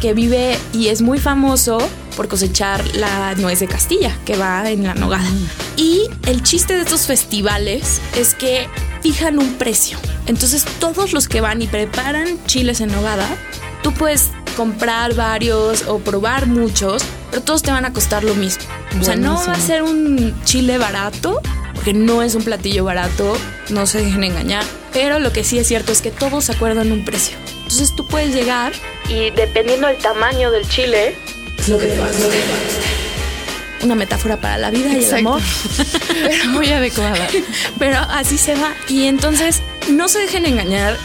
que 0.00 0.14
vive 0.14 0.56
y 0.72 0.88
es 0.88 1.02
muy 1.02 1.18
famoso 1.18 1.86
por 2.16 2.28
cosechar 2.28 2.82
la 2.96 3.34
nuez 3.34 3.60
de 3.60 3.66
Castilla, 3.66 4.16
que 4.24 4.38
va 4.38 4.70
en 4.70 4.84
la 4.84 4.94
nogada. 4.94 5.28
Y 5.76 6.08
el 6.26 6.42
chiste 6.42 6.74
de 6.76 6.80
estos 6.80 7.02
festivales 7.06 8.00
es 8.16 8.34
que 8.34 8.68
fijan 9.02 9.38
un 9.38 9.54
precio. 9.54 9.98
Entonces 10.30 10.64
todos 10.78 11.12
los 11.12 11.26
que 11.26 11.40
van 11.40 11.60
y 11.60 11.66
preparan 11.66 12.38
chiles 12.46 12.80
en 12.80 12.92
nogada, 12.92 13.26
tú 13.82 13.92
puedes 13.92 14.30
comprar 14.56 15.14
varios 15.14 15.82
o 15.88 15.98
probar 15.98 16.46
muchos, 16.46 17.02
pero 17.30 17.42
todos 17.42 17.62
te 17.62 17.72
van 17.72 17.84
a 17.84 17.92
costar 17.92 18.22
lo 18.22 18.36
mismo. 18.36 18.62
O 19.00 19.02
sea, 19.02 19.16
no 19.16 19.34
va 19.44 19.54
a 19.54 19.60
ser 19.60 19.82
un 19.82 20.40
chile 20.44 20.78
barato, 20.78 21.40
porque 21.74 21.94
no 21.94 22.22
es 22.22 22.36
un 22.36 22.44
platillo 22.44 22.84
barato, 22.84 23.36
no 23.70 23.86
se 23.86 24.02
dejen 24.02 24.22
engañar. 24.22 24.64
Pero 24.92 25.18
lo 25.18 25.32
que 25.32 25.42
sí 25.42 25.58
es 25.58 25.66
cierto 25.66 25.90
es 25.90 26.00
que 26.00 26.12
todos 26.12 26.44
se 26.44 26.52
acuerdan 26.52 26.92
un 26.92 27.04
precio. 27.04 27.36
Entonces 27.62 27.92
tú 27.96 28.06
puedes 28.06 28.32
llegar 28.32 28.72
y 29.08 29.30
dependiendo 29.30 29.88
del 29.88 29.98
tamaño 29.98 30.52
del 30.52 30.68
chile, 30.68 31.16
es 31.58 31.68
lo 31.68 31.76
que 31.76 31.86
te 31.86 31.98
vas 31.98 32.14
Una 33.82 33.94
metáfora 33.94 34.36
para 34.38 34.58
la 34.58 34.70
vida 34.70 34.92
y 34.92 35.04
el 35.04 35.14
amor. 35.14 35.40
Muy 36.50 36.68
adecuada. 36.70 37.26
Pero 37.78 37.98
así 37.98 38.36
se 38.38 38.54
va. 38.54 38.72
Y 38.88 39.04
entonces 39.04 39.62
no 39.90 40.08
se 40.08 40.18
dejen 40.20 40.46
engañar. 40.46 40.96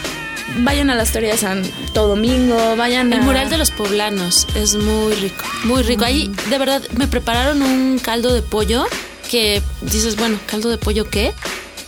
Vayan 0.58 0.90
a 0.90 0.94
la 0.94 1.02
historia 1.02 1.32
de 1.32 1.38
Santo 1.38 2.06
Domingo, 2.08 2.76
vayan 2.76 3.12
a... 3.12 3.16
El 3.16 3.22
mural 3.22 3.50
de 3.50 3.58
los 3.58 3.70
poblanos 3.70 4.46
es 4.54 4.74
muy 4.76 5.14
rico, 5.14 5.44
muy 5.64 5.82
rico. 5.82 6.04
Ahí, 6.04 6.30
de 6.48 6.58
verdad, 6.58 6.82
me 6.96 7.06
prepararon 7.08 7.60
un 7.62 7.98
caldo 7.98 8.32
de 8.32 8.42
pollo 8.42 8.86
que 9.30 9.60
dices, 9.82 10.16
bueno, 10.16 10.38
¿caldo 10.46 10.68
de 10.70 10.78
pollo 10.78 11.10
qué? 11.10 11.32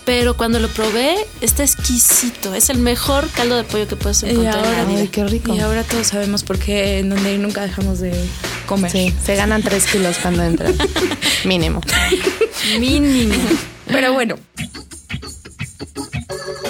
Pero 0.05 0.37
cuando 0.37 0.59
lo 0.59 0.69
probé, 0.69 1.17
está 1.41 1.63
exquisito. 1.63 2.53
Es 2.55 2.69
el 2.69 2.79
mejor 2.79 3.29
caldo 3.31 3.57
de 3.57 3.65
pollo 3.65 3.87
que 3.87 3.97
puedes 3.97 4.23
Y 4.23 4.31
encontrar 4.31 4.59
en 4.59 4.65
ahora, 4.65 4.79
la 4.79 4.85
vida. 4.87 5.01
Ay, 5.01 5.09
qué 5.09 5.25
rico. 5.25 5.55
y 5.55 5.61
ahora 5.61 5.83
todos 5.85 6.09
sabemos 6.09 6.43
por 6.43 6.59
qué 6.59 6.99
en 6.99 7.11
donde 7.11 7.39
nunca 7.39 7.63
dejamos 7.63 8.01
de 8.01 8.13
comer. 8.69 8.93
Sí, 8.93 9.13
se 9.25 9.35
ganan 9.35 9.63
tres 9.63 9.87
kilos 9.87 10.19
cuando 10.23 10.45
entran. 10.45 10.73
Mínimo. 11.45 11.81
Mínimo. 12.79 13.35
Pero 13.87 14.13
bueno. 14.13 14.37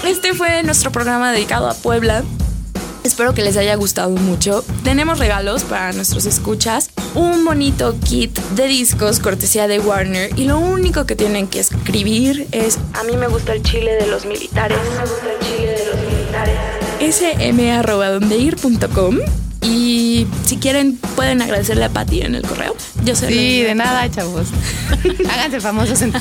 Este 0.07 0.33
fue 0.33 0.63
nuestro 0.63 0.91
programa 0.91 1.31
dedicado 1.33 1.69
a 1.69 1.75
Puebla. 1.75 2.25
Espero 3.05 3.33
que 3.35 3.43
les 3.43 3.57
haya 3.57 3.75
gustado 3.75 4.11
mucho. 4.11 4.65
Tenemos 4.85 5.19
regalos 5.19 5.65
para 5.65 5.93
nuestros 5.93 6.25
escuchas. 6.27 6.91
Un 7.15 7.45
bonito 7.45 7.97
kit 8.05 8.39
de 8.55 8.67
discos 8.67 9.19
cortesía 9.19 9.67
de 9.69 9.81
Warner. 9.81 10.31
Y 10.39 10.45
lo 10.45 10.59
único 10.59 11.05
que 11.05 11.17
tienen 11.17 11.49
que 11.49 11.61
escribir 11.61 12.47
es 12.53 12.79
A 12.95 13.03
mí 13.05 13.17
me 13.17 13.27
gusta 13.29 13.53
el 13.53 13.63
chile 13.63 13.93
de 13.95 14.07
los 14.07 14.25
militares. 14.25 14.79
me 14.95 15.01
gusta 15.01 15.33
el 15.33 15.39
chile 15.47 15.73
de 15.73 15.87
los 15.87 15.97
militares. 16.13 16.57
sm.dondeir.com 17.01 19.19
Y 19.69 20.27
si 20.47 20.57
quieren 20.57 20.97
pueden 21.15 21.43
agradecerle 21.43 21.85
a 21.85 21.89
Patty 21.91 22.23
en 22.23 22.35
el 22.35 22.43
correo. 22.43 22.75
Yo 23.05 23.15
sé 23.15 23.29
Sí, 23.29 23.63
de 23.63 23.75
nada, 23.75 24.11
chavos. 24.11 24.49
Háganse 25.31 25.61
famosos 25.61 26.01
en 26.03 26.13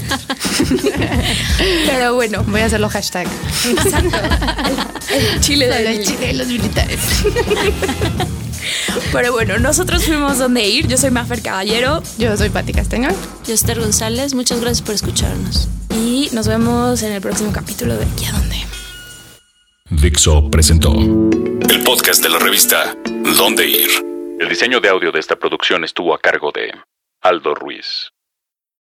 Pero 1.85 2.15
bueno. 2.15 2.43
Voy 2.47 2.61
a 2.61 2.65
hacerlo 2.65 2.89
hashtag. 2.89 3.27
Exacto. 3.69 4.17
El 5.13 5.39
chile 5.39 5.67
de 5.67 5.95
El 5.95 6.05
chile 6.05 6.27
de 6.27 6.33
los 6.33 6.47
militares. 6.47 6.99
Pero 9.11 9.31
bueno, 9.31 9.57
nosotros 9.59 10.03
fuimos 10.03 10.37
donde 10.37 10.67
ir. 10.67 10.87
Yo 10.87 10.97
soy 10.97 11.11
Mafer 11.11 11.41
Caballero. 11.41 12.03
Yo 12.17 12.35
soy 12.35 12.49
Pati 12.49 12.73
Castañón. 12.73 13.15
Yo, 13.47 13.53
Esther 13.53 13.79
González, 13.79 14.33
muchas 14.33 14.59
gracias 14.59 14.81
por 14.81 14.95
escucharnos. 14.95 15.69
Y 15.95 16.29
nos 16.33 16.47
vemos 16.47 17.01
en 17.03 17.13
el 17.13 17.21
próximo 17.21 17.51
capítulo 17.53 17.95
de 17.95 18.05
Aquí 18.05 18.25
a 18.25 18.31
dónde. 18.33 18.57
Dixo 19.89 20.51
presentó 20.51 20.93
el 21.61 21.83
podcast 21.83 22.23
de 22.23 22.29
la 22.29 22.39
revista 22.39 22.95
Dónde 23.37 23.67
Ir. 23.67 23.89
El 24.39 24.47
diseño 24.47 24.79
de 24.79 24.89
audio 24.89 25.11
de 25.11 25.19
esta 25.19 25.35
producción 25.35 25.83
estuvo 25.83 26.13
a 26.13 26.19
cargo 26.19 26.51
de 26.51 26.71
Aldo 27.21 27.55
Ruiz. 27.55 28.11